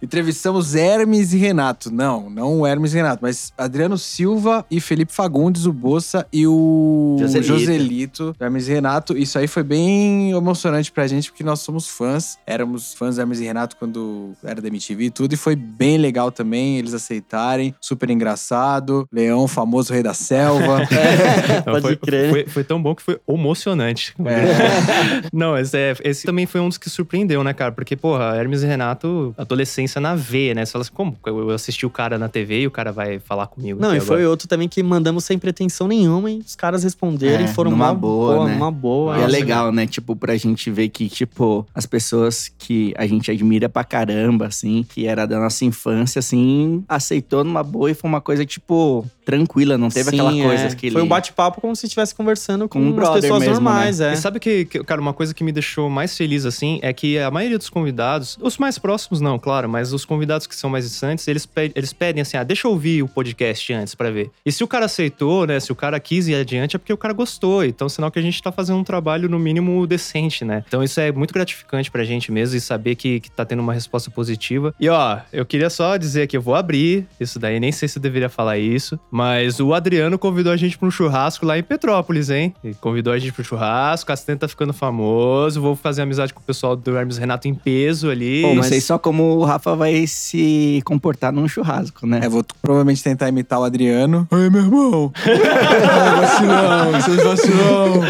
Entrevistamos 0.48 0.74
Hermes 0.74 1.34
e 1.34 1.36
Renato. 1.36 1.90
Não, 1.90 2.30
não 2.30 2.60
o 2.60 2.66
Hermes 2.66 2.94
e 2.94 2.96
Renato, 2.96 3.18
mas 3.20 3.52
Adriano 3.56 3.98
Silva 3.98 4.64
e 4.70 4.80
Felipe 4.80 5.12
Fagundes, 5.12 5.66
o 5.66 5.72
Bossa 5.72 6.26
e 6.32 6.46
o 6.46 7.16
Joselito. 7.20 7.58
Joselito. 7.58 8.36
Hermes 8.40 8.66
e 8.68 8.72
Renato. 8.72 9.16
Isso 9.16 9.38
aí 9.38 9.46
foi 9.46 9.62
bem 9.62 10.30
emocionante 10.30 10.90
pra 10.90 11.06
gente, 11.06 11.30
porque 11.30 11.44
nós 11.44 11.60
somos 11.60 11.86
fãs. 11.86 12.38
Éramos 12.46 12.94
fãs 12.94 13.16
do 13.16 13.20
Hermes 13.20 13.40
e 13.40 13.44
Renato 13.44 13.76
quando 13.76 14.32
era 14.42 14.60
da 14.62 14.68
MTV 14.68 15.04
e 15.04 15.10
tudo. 15.10 15.34
E 15.34 15.36
foi 15.36 15.54
bem 15.54 15.98
legal 15.98 16.32
também 16.32 16.78
eles 16.78 16.94
aceitarem. 16.94 17.74
Super 17.80 18.08
engraçado. 18.08 19.06
Leão, 19.12 19.46
famoso 19.46 19.92
rei 19.92 20.02
da 20.02 20.14
selva. 20.14 20.78
Não, 20.78 20.88
Pode 21.74 21.82
foi, 21.82 21.96
crer. 21.96 22.30
Foi, 22.30 22.46
foi 22.46 22.64
tão 22.64 22.82
bom 22.82 22.94
que 22.94 23.02
foi 23.02 23.20
emocionante. 23.28 24.14
Não, 25.32 25.56
esse, 25.58 25.76
é- 25.76 25.94
esse 26.04 26.24
também 26.26 26.46
foi 26.46 26.60
um 26.60 26.68
dos 26.68 26.78
que 26.78 26.88
surpreendeu, 26.88 27.44
né, 27.44 27.52
cara? 27.52 27.72
Porque, 27.72 27.94
porra, 27.96 28.34
Hermes 28.36 28.62
e 28.62 28.66
Renato, 28.66 29.34
adolescência 29.36 30.00
na 30.00 30.14
veia, 30.14 30.37
né? 30.54 30.64
Você 30.64 30.72
fala 30.72 30.82
assim, 30.82 30.92
como? 30.92 31.16
Eu 31.26 31.50
assisti 31.50 31.84
o 31.86 31.90
cara 31.90 32.18
na 32.18 32.28
TV 32.28 32.60
e 32.60 32.66
o 32.66 32.70
cara 32.70 32.92
vai 32.92 33.18
falar 33.18 33.46
comigo. 33.46 33.80
Não, 33.80 33.94
e 33.94 34.00
foi 34.00 34.16
agora? 34.16 34.30
outro 34.30 34.48
também 34.48 34.68
que 34.68 34.82
mandamos 34.82 35.24
sem 35.24 35.38
pretensão 35.38 35.88
nenhuma 35.88 36.30
e 36.30 36.38
os 36.38 36.54
caras 36.56 36.82
responderam 36.84 37.44
É, 37.44 37.48
e 37.48 37.48
foram 37.48 37.72
uma 37.72 37.92
boa, 37.94 38.46
né? 38.46 38.56
Uma 38.56 38.70
boa. 38.70 39.18
E 39.18 39.22
é 39.22 39.26
legal, 39.26 39.72
né? 39.72 39.86
Tipo, 39.86 40.16
pra 40.16 40.36
gente 40.36 40.70
ver 40.70 40.88
que, 40.88 41.08
tipo, 41.08 41.66
as 41.74 41.86
pessoas 41.86 42.50
que 42.58 42.94
a 42.96 43.06
gente 43.06 43.30
admira 43.30 43.68
pra 43.68 43.84
caramba, 43.84 44.46
assim, 44.46 44.84
que 44.88 45.06
era 45.06 45.26
da 45.26 45.38
nossa 45.38 45.64
infância, 45.64 46.18
assim, 46.18 46.84
aceitou 46.88 47.44
numa 47.44 47.62
boa 47.62 47.90
e 47.90 47.94
foi 47.94 48.08
uma 48.08 48.20
coisa, 48.20 48.44
tipo, 48.44 49.04
tranquila, 49.24 49.76
não 49.76 49.90
teve 49.90 50.10
Sim, 50.10 50.20
aquela 50.20 50.42
coisa 50.48 50.64
é. 50.64 50.74
que 50.74 50.90
Foi 50.90 51.00
ele... 51.00 51.06
um 51.06 51.08
bate-papo 51.08 51.60
como 51.60 51.76
se 51.76 51.84
estivesse 51.84 52.14
conversando 52.14 52.66
com, 52.66 52.80
Com 52.92 52.98
um 52.98 53.02
as 53.02 53.20
pessoas 53.20 53.40
mesmo, 53.40 53.54
normais, 53.56 54.00
é. 54.00 54.14
E 54.14 54.16
sabe 54.16 54.40
que, 54.40 54.64
que, 54.64 54.82
cara, 54.82 55.00
uma 55.00 55.12
coisa 55.12 55.34
que 55.34 55.44
me 55.44 55.52
deixou 55.52 55.90
mais 55.90 56.16
feliz, 56.16 56.46
assim, 56.46 56.78
é 56.82 56.92
que 56.94 57.18
a 57.18 57.30
maioria 57.30 57.58
dos 57.58 57.68
convidados, 57.68 58.38
os 58.40 58.56
mais 58.56 58.78
próximos 58.78 59.20
não, 59.20 59.38
claro, 59.38 59.68
mas 59.68 59.92
os 59.92 60.04
convidados 60.04 60.17
que 60.48 60.54
são 60.56 60.70
mais 60.70 60.88
distantes, 60.88 61.26
eles, 61.28 61.46
pe- 61.46 61.72
eles 61.74 61.92
pedem 61.92 62.22
assim, 62.22 62.36
ah, 62.36 62.42
deixa 62.44 62.66
eu 62.66 62.72
ouvir 62.72 63.02
o 63.02 63.08
podcast 63.08 63.72
antes 63.72 63.94
pra 63.94 64.10
ver. 64.10 64.30
E 64.44 64.52
se 64.52 64.62
o 64.64 64.68
cara 64.68 64.86
aceitou, 64.86 65.46
né, 65.46 65.58
se 65.60 65.70
o 65.72 65.74
cara 65.74 65.98
quis 66.00 66.28
ir 66.28 66.34
adiante, 66.34 66.76
é 66.76 66.78
porque 66.78 66.92
o 66.92 66.96
cara 66.96 67.12
gostou. 67.14 67.64
Então, 67.64 67.88
sinal 67.88 68.10
que 68.10 68.18
a 68.18 68.22
gente 68.22 68.42
tá 68.42 68.50
fazendo 68.52 68.78
um 68.78 68.84
trabalho, 68.84 69.28
no 69.28 69.38
mínimo, 69.38 69.86
decente, 69.86 70.44
né? 70.44 70.64
Então, 70.66 70.82
isso 70.82 71.00
é 71.00 71.10
muito 71.12 71.32
gratificante 71.34 71.90
pra 71.90 72.04
gente 72.04 72.30
mesmo 72.32 72.56
e 72.56 72.60
saber 72.60 72.94
que, 72.94 73.20
que 73.20 73.30
tá 73.30 73.44
tendo 73.44 73.60
uma 73.60 73.72
resposta 73.72 74.10
positiva. 74.10 74.74
E, 74.78 74.88
ó, 74.88 75.18
eu 75.32 75.44
queria 75.44 75.70
só 75.70 75.96
dizer 75.96 76.26
que 76.26 76.36
eu 76.36 76.42
vou 76.42 76.54
abrir 76.54 77.06
isso 77.20 77.38
daí, 77.38 77.58
nem 77.60 77.72
sei 77.72 77.88
se 77.88 77.98
eu 77.98 78.02
deveria 78.02 78.28
falar 78.28 78.58
isso, 78.58 78.98
mas 79.10 79.60
o 79.60 79.74
Adriano 79.74 80.18
convidou 80.18 80.52
a 80.52 80.56
gente 80.56 80.76
pra 80.78 80.86
um 80.88 80.90
churrasco 80.90 81.44
lá 81.46 81.58
em 81.58 81.62
Petrópolis, 81.62 82.30
hein? 82.30 82.54
Ele 82.62 82.74
convidou 82.80 83.12
a 83.12 83.18
gente 83.18 83.32
pro 83.32 83.44
churrasco, 83.44 84.06
Castanho 84.08 84.38
tá 84.38 84.48
ficando 84.48 84.72
famoso, 84.72 85.60
vou 85.60 85.76
fazer 85.76 86.02
amizade 86.02 86.32
com 86.34 86.40
o 86.40 86.42
pessoal 86.42 86.74
do 86.76 86.96
Hermes 86.96 87.18
Renato 87.18 87.48
em 87.48 87.54
peso 87.54 88.10
ali. 88.10 88.42
Não 88.42 88.56
mas- 88.56 88.66
sei 88.66 88.80
só 88.80 88.98
como 88.98 89.22
o 89.36 89.44
Rafa 89.44 89.74
vai 89.76 89.94
se 90.08 90.82
comportar 90.84 91.32
num 91.32 91.46
churrasco, 91.46 92.06
né? 92.06 92.20
É, 92.22 92.28
vou 92.28 92.44
provavelmente 92.60 93.02
tentar 93.02 93.28
imitar 93.28 93.60
o 93.60 93.64
Adriano. 93.64 94.26
Oi, 94.30 94.50
meu 94.50 94.62
irmão. 94.62 95.12
Ai, 95.24 96.20
vacilão, 96.20 97.00
seus 97.02 97.22
vacilão. 97.22 98.02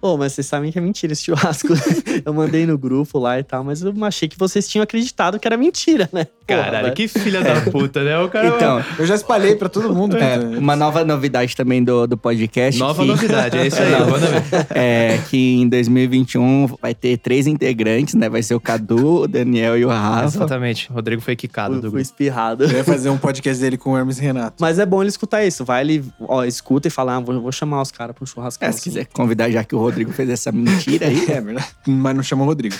Pô, 0.00 0.16
mas 0.16 0.34
vocês 0.34 0.46
sabem 0.46 0.70
que 0.70 0.78
é 0.78 0.80
mentira 0.80 1.12
esse 1.12 1.24
churrasco. 1.24 1.68
eu 2.24 2.32
mandei 2.32 2.66
no 2.66 2.78
grupo 2.78 3.18
lá 3.18 3.38
e 3.38 3.42
tal, 3.42 3.64
mas 3.64 3.82
eu 3.82 3.92
achei 4.04 4.28
que 4.28 4.38
vocês 4.38 4.68
tinham 4.68 4.82
acreditado 4.82 5.38
que 5.38 5.48
era 5.48 5.56
mentira, 5.56 6.08
né? 6.12 6.26
Caralho, 6.46 6.92
que 6.94 7.08
filha 7.08 7.42
da 7.42 7.60
puta, 7.70 8.04
né? 8.04 8.18
O 8.20 8.28
cara. 8.28 8.48
Então, 8.48 8.84
Eu 8.98 9.04
já 9.06 9.14
espalhei 9.14 9.56
pra 9.56 9.68
todo 9.68 9.92
mundo. 9.94 10.16
é, 10.16 10.20
cara. 10.38 10.58
uma 10.58 10.76
nova 10.76 11.04
novidade 11.04 11.56
também 11.56 11.82
do, 11.82 12.06
do 12.06 12.16
podcast. 12.16 12.78
Nova 12.78 13.02
que- 13.02 13.08
novidade, 13.08 13.58
é 13.58 13.66
isso 13.66 13.78
aí. 13.82 13.92
É 14.74 15.18
que 15.28 15.54
em 15.60 15.68
2021 15.68 16.66
vai 16.80 16.94
ter 16.94 17.16
três 17.18 17.46
integrantes, 17.46 18.14
né? 18.14 18.28
Vai 18.28 18.42
ser 18.42 18.54
o 18.54 18.60
Cadu, 18.60 19.22
o 19.22 19.28
Daniel 19.28 19.76
e 19.78 19.84
o 19.84 19.88
Rafa. 19.88 20.24
Exatamente. 20.26 20.90
O 20.90 20.94
Rodrigo 20.94 21.20
foi 21.22 21.34
quicado 21.36 21.74
do 21.76 21.80
fui 21.82 21.90
grupo. 21.90 21.98
espirrado. 22.00 22.64
Eu 22.64 22.70
ia 22.70 22.84
fazer 22.84 23.10
um 23.10 23.18
podcast 23.18 23.60
dele 23.60 23.76
com 23.76 23.92
o 23.92 23.98
Hermes 23.98 24.18
e 24.18 24.22
Renato. 24.22 24.56
Mas 24.60 24.78
é 24.78 24.86
bom 24.86 25.02
ele 25.02 25.08
escutar 25.08 25.44
isso. 25.44 25.64
Vai 25.64 25.82
ele, 25.82 26.04
ó, 26.20 26.44
escuta 26.44 26.88
e 26.88 26.90
fala, 26.90 27.16
ah, 27.16 27.20
vou, 27.20 27.40
vou 27.40 27.52
chamar 27.52 27.82
os 27.82 27.90
caras 27.90 28.14
pro 28.14 28.26
churrasco. 28.26 28.64
É, 28.64 28.70
se 28.72 28.82
quiser 28.82 29.06
convidar, 29.06 29.50
já 29.50 29.64
que 29.64 29.74
o 29.74 29.78
Rodrigo 29.78 30.12
fez 30.12 30.28
essa 30.30 30.52
mentira 30.52 31.06
aí. 31.06 31.26
É 31.30 31.40
verdade. 31.40 31.66
Mas 31.86 32.14
não 32.16 32.22
chama 32.22 32.42
o 32.44 32.46
Rodrigo. 32.46 32.74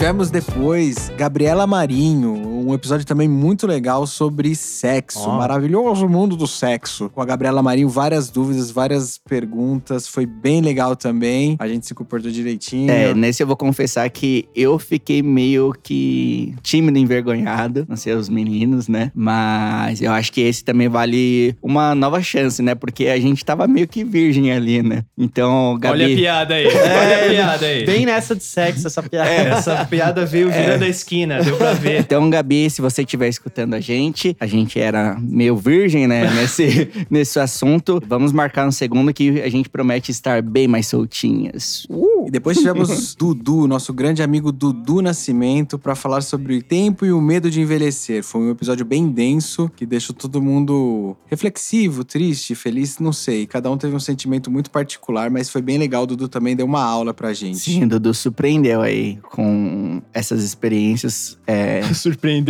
Tivemos 0.00 0.30
depois 0.30 1.10
Gabriela 1.10 1.66
Marinho, 1.66 2.49
um 2.70 2.74
episódio 2.74 3.04
também 3.04 3.28
muito 3.28 3.66
legal 3.66 4.06
sobre 4.06 4.54
sexo, 4.54 5.28
Ó. 5.28 5.36
maravilhoso 5.36 6.08
mundo 6.08 6.36
do 6.36 6.46
sexo. 6.46 7.10
Com 7.10 7.20
a 7.20 7.24
Gabriela 7.24 7.62
Marinho, 7.62 7.88
várias 7.88 8.30
dúvidas, 8.30 8.70
várias 8.70 9.18
perguntas, 9.18 10.06
foi 10.06 10.24
bem 10.24 10.60
legal 10.60 10.94
também. 10.94 11.56
A 11.58 11.66
gente 11.66 11.86
se 11.86 11.94
comportou 11.94 12.30
direitinho. 12.30 12.90
É, 12.90 13.12
nesse 13.14 13.42
eu 13.42 13.46
vou 13.46 13.56
confessar 13.56 14.08
que 14.10 14.48
eu 14.54 14.78
fiquei 14.78 15.22
meio 15.22 15.72
que 15.82 16.54
tímido, 16.62 16.98
envergonhado, 16.98 17.84
não 17.88 17.96
sei 17.96 18.14
os 18.14 18.28
meninos, 18.28 18.88
né? 18.88 19.10
Mas 19.14 20.00
eu 20.00 20.12
acho 20.12 20.32
que 20.32 20.40
esse 20.40 20.64
também 20.64 20.88
vale 20.88 21.56
uma 21.62 21.94
nova 21.94 22.22
chance, 22.22 22.62
né? 22.62 22.74
Porque 22.74 23.08
a 23.08 23.18
gente 23.18 23.44
tava 23.44 23.66
meio 23.66 23.88
que 23.88 24.04
virgem 24.04 24.52
ali, 24.52 24.82
né? 24.82 25.04
Então, 25.18 25.76
Gabi... 25.80 26.04
Olha 26.04 26.12
a 26.12 26.16
piada 26.16 26.54
aí. 26.54 26.66
Olha 26.70 27.24
a 27.24 27.28
piada 27.28 27.66
aí. 27.66 27.84
Bem 27.84 28.06
nessa 28.06 28.36
de 28.36 28.44
sexo, 28.44 28.86
essa 28.86 29.02
piada. 29.02 29.28
É, 29.28 29.48
essa 29.48 29.84
piada 29.84 30.24
veio 30.24 30.50
virando 30.50 30.84
a 30.84 30.88
esquina, 30.88 31.42
deu 31.42 31.56
pra 31.56 31.72
ver. 31.72 32.00
Então, 32.00 32.28
Gabi, 32.30 32.59
se 32.68 32.82
você 32.82 33.02
estiver 33.02 33.28
escutando 33.28 33.74
a 33.74 33.80
gente, 33.80 34.36
a 34.40 34.46
gente 34.46 34.78
era 34.78 35.16
meio 35.20 35.56
virgem, 35.56 36.06
né, 36.06 36.28
nesse, 36.34 36.90
nesse 37.08 37.38
assunto. 37.38 38.02
Vamos 38.06 38.32
marcar 38.32 38.66
um 38.66 38.72
segundo 38.72 39.14
que 39.14 39.40
a 39.40 39.48
gente 39.48 39.68
promete 39.68 40.10
estar 40.10 40.42
bem 40.42 40.66
mais 40.66 40.86
soltinhas. 40.88 41.86
E 42.26 42.30
depois 42.30 42.58
tivemos 42.58 43.14
Dudu, 43.16 43.66
nosso 43.66 43.92
grande 43.92 44.22
amigo 44.22 44.52
Dudu 44.52 45.00
Nascimento, 45.00 45.78
pra 45.78 45.94
falar 45.94 46.20
sobre 46.20 46.56
o 46.58 46.62
tempo 46.62 47.06
e 47.06 47.12
o 47.12 47.20
medo 47.20 47.50
de 47.50 47.60
envelhecer. 47.60 48.22
Foi 48.22 48.40
um 48.40 48.50
episódio 48.50 48.84
bem 48.84 49.08
denso, 49.08 49.70
que 49.76 49.86
deixou 49.86 50.14
todo 50.14 50.42
mundo 50.42 51.16
reflexivo, 51.26 52.04
triste, 52.04 52.54
feliz, 52.54 52.98
não 52.98 53.12
sei. 53.12 53.46
Cada 53.46 53.70
um 53.70 53.76
teve 53.76 53.94
um 53.94 54.00
sentimento 54.00 54.50
muito 54.50 54.70
particular, 54.70 55.30
mas 55.30 55.48
foi 55.48 55.62
bem 55.62 55.78
legal. 55.78 56.02
O 56.02 56.06
Dudu 56.06 56.28
também 56.28 56.56
deu 56.56 56.66
uma 56.66 56.82
aula 56.82 57.14
pra 57.14 57.32
gente. 57.32 57.58
Sim, 57.58 57.84
o 57.84 57.88
Dudu 57.88 58.12
surpreendeu 58.12 58.80
aí 58.80 59.18
com 59.30 60.02
essas 60.12 60.42
experiências. 60.42 61.38
É, 61.46 61.82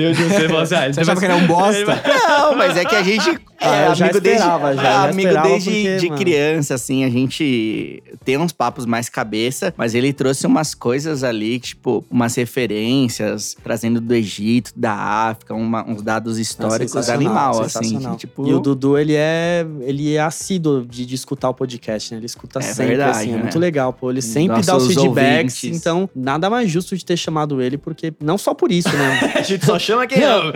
entendeu? 0.01 0.15
De 0.15 0.23
você 0.35 0.49
falar 0.49 0.63
assim, 0.63 0.75
ah, 0.75 0.85
ele 0.85 0.95
Você 0.95 1.01
achava 1.01 1.21
que 1.21 1.27
vai- 1.27 1.37
era 1.37 1.45
um 1.45 1.47
bosta? 1.47 2.03
Não, 2.29 2.57
mas 2.57 2.77
é 2.77 2.85
que 2.85 2.95
a 2.97 3.03
gente 3.03 3.29
é 3.61 3.67
Ah, 3.67 3.87
eu 3.91 3.95
já 3.95 4.05
amigo 4.07 4.21
desde, 4.21 4.41
esperava, 4.41 4.75
já, 4.75 4.81
é 4.81 4.85
já 4.85 5.03
amigo 5.05 5.21
esperava 5.29 5.49
desde 5.49 5.71
porque, 5.71 5.97
de 5.97 6.07
mano. 6.09 6.19
criança, 6.21 6.75
assim, 6.75 7.05
a 7.05 7.11
gente 7.11 8.03
tem 8.25 8.39
uns 8.39 8.53
papos 8.53 8.87
mais 8.87 9.09
cabeça, 9.09 9.75
mas 9.77 9.95
ele 9.95 10.13
trouxe 10.13 10.47
umas 10.47 10.75
coisas 10.75 11.23
ali, 11.25 11.59
tipo, 11.61 12.05
umas 12.11 12.35
referências, 12.81 13.57
trazendo 13.63 14.01
do 14.01 14.15
Egito, 14.15 14.73
da 14.77 14.93
África, 14.95 15.55
uma- 15.55 15.85
uns 15.89 16.03
dados 16.03 16.39
históricos 16.39 16.93
Sensacional, 16.93 17.55
animal, 17.55 17.63
assim. 17.63 17.99
que, 17.99 18.17
tipo, 18.17 18.47
E 18.47 18.55
o 18.55 18.61
Dudu, 18.61 18.97
ele 18.97 19.15
é, 19.15 19.67
ele 19.83 20.15
é 20.15 20.21
assíduo 20.21 20.85
de, 20.89 21.05
de 21.05 21.15
escutar 21.15 21.51
o 21.51 21.55
podcast, 21.55 22.13
né? 22.13 22.19
Ele 22.19 22.27
escuta 22.27 22.59
É 22.61 22.63
sempre, 22.63 22.87
verdade, 22.97 23.19
assim. 23.19 23.31
É 23.31 23.33
né? 23.37 23.43
muito 23.43 23.59
legal, 23.59 23.93
pô. 23.93 24.11
Ele 24.11 24.23
sempre 24.23 24.57
Nossos 24.57 24.67
dá 24.67 24.77
os 24.77 24.87
feedbacks. 24.87 25.55
ouvintes. 25.63 25.81
Então, 25.81 26.09
nada 26.15 26.49
mais 26.49 26.71
justo 26.71 26.97
de 26.97 27.05
ter 27.05 27.17
chamado 27.17 27.61
ele, 27.61 27.77
porque 27.77 28.13
não 28.23 28.39
só 28.39 28.55
por 28.55 28.71
isso, 28.73 28.89
né? 28.89 29.33
A 29.41 29.43
gente 29.43 29.65
só 29.65 29.79
chama 29.91 30.07
quem 30.07 30.21
Não, 30.21 30.45
não, 30.45 30.53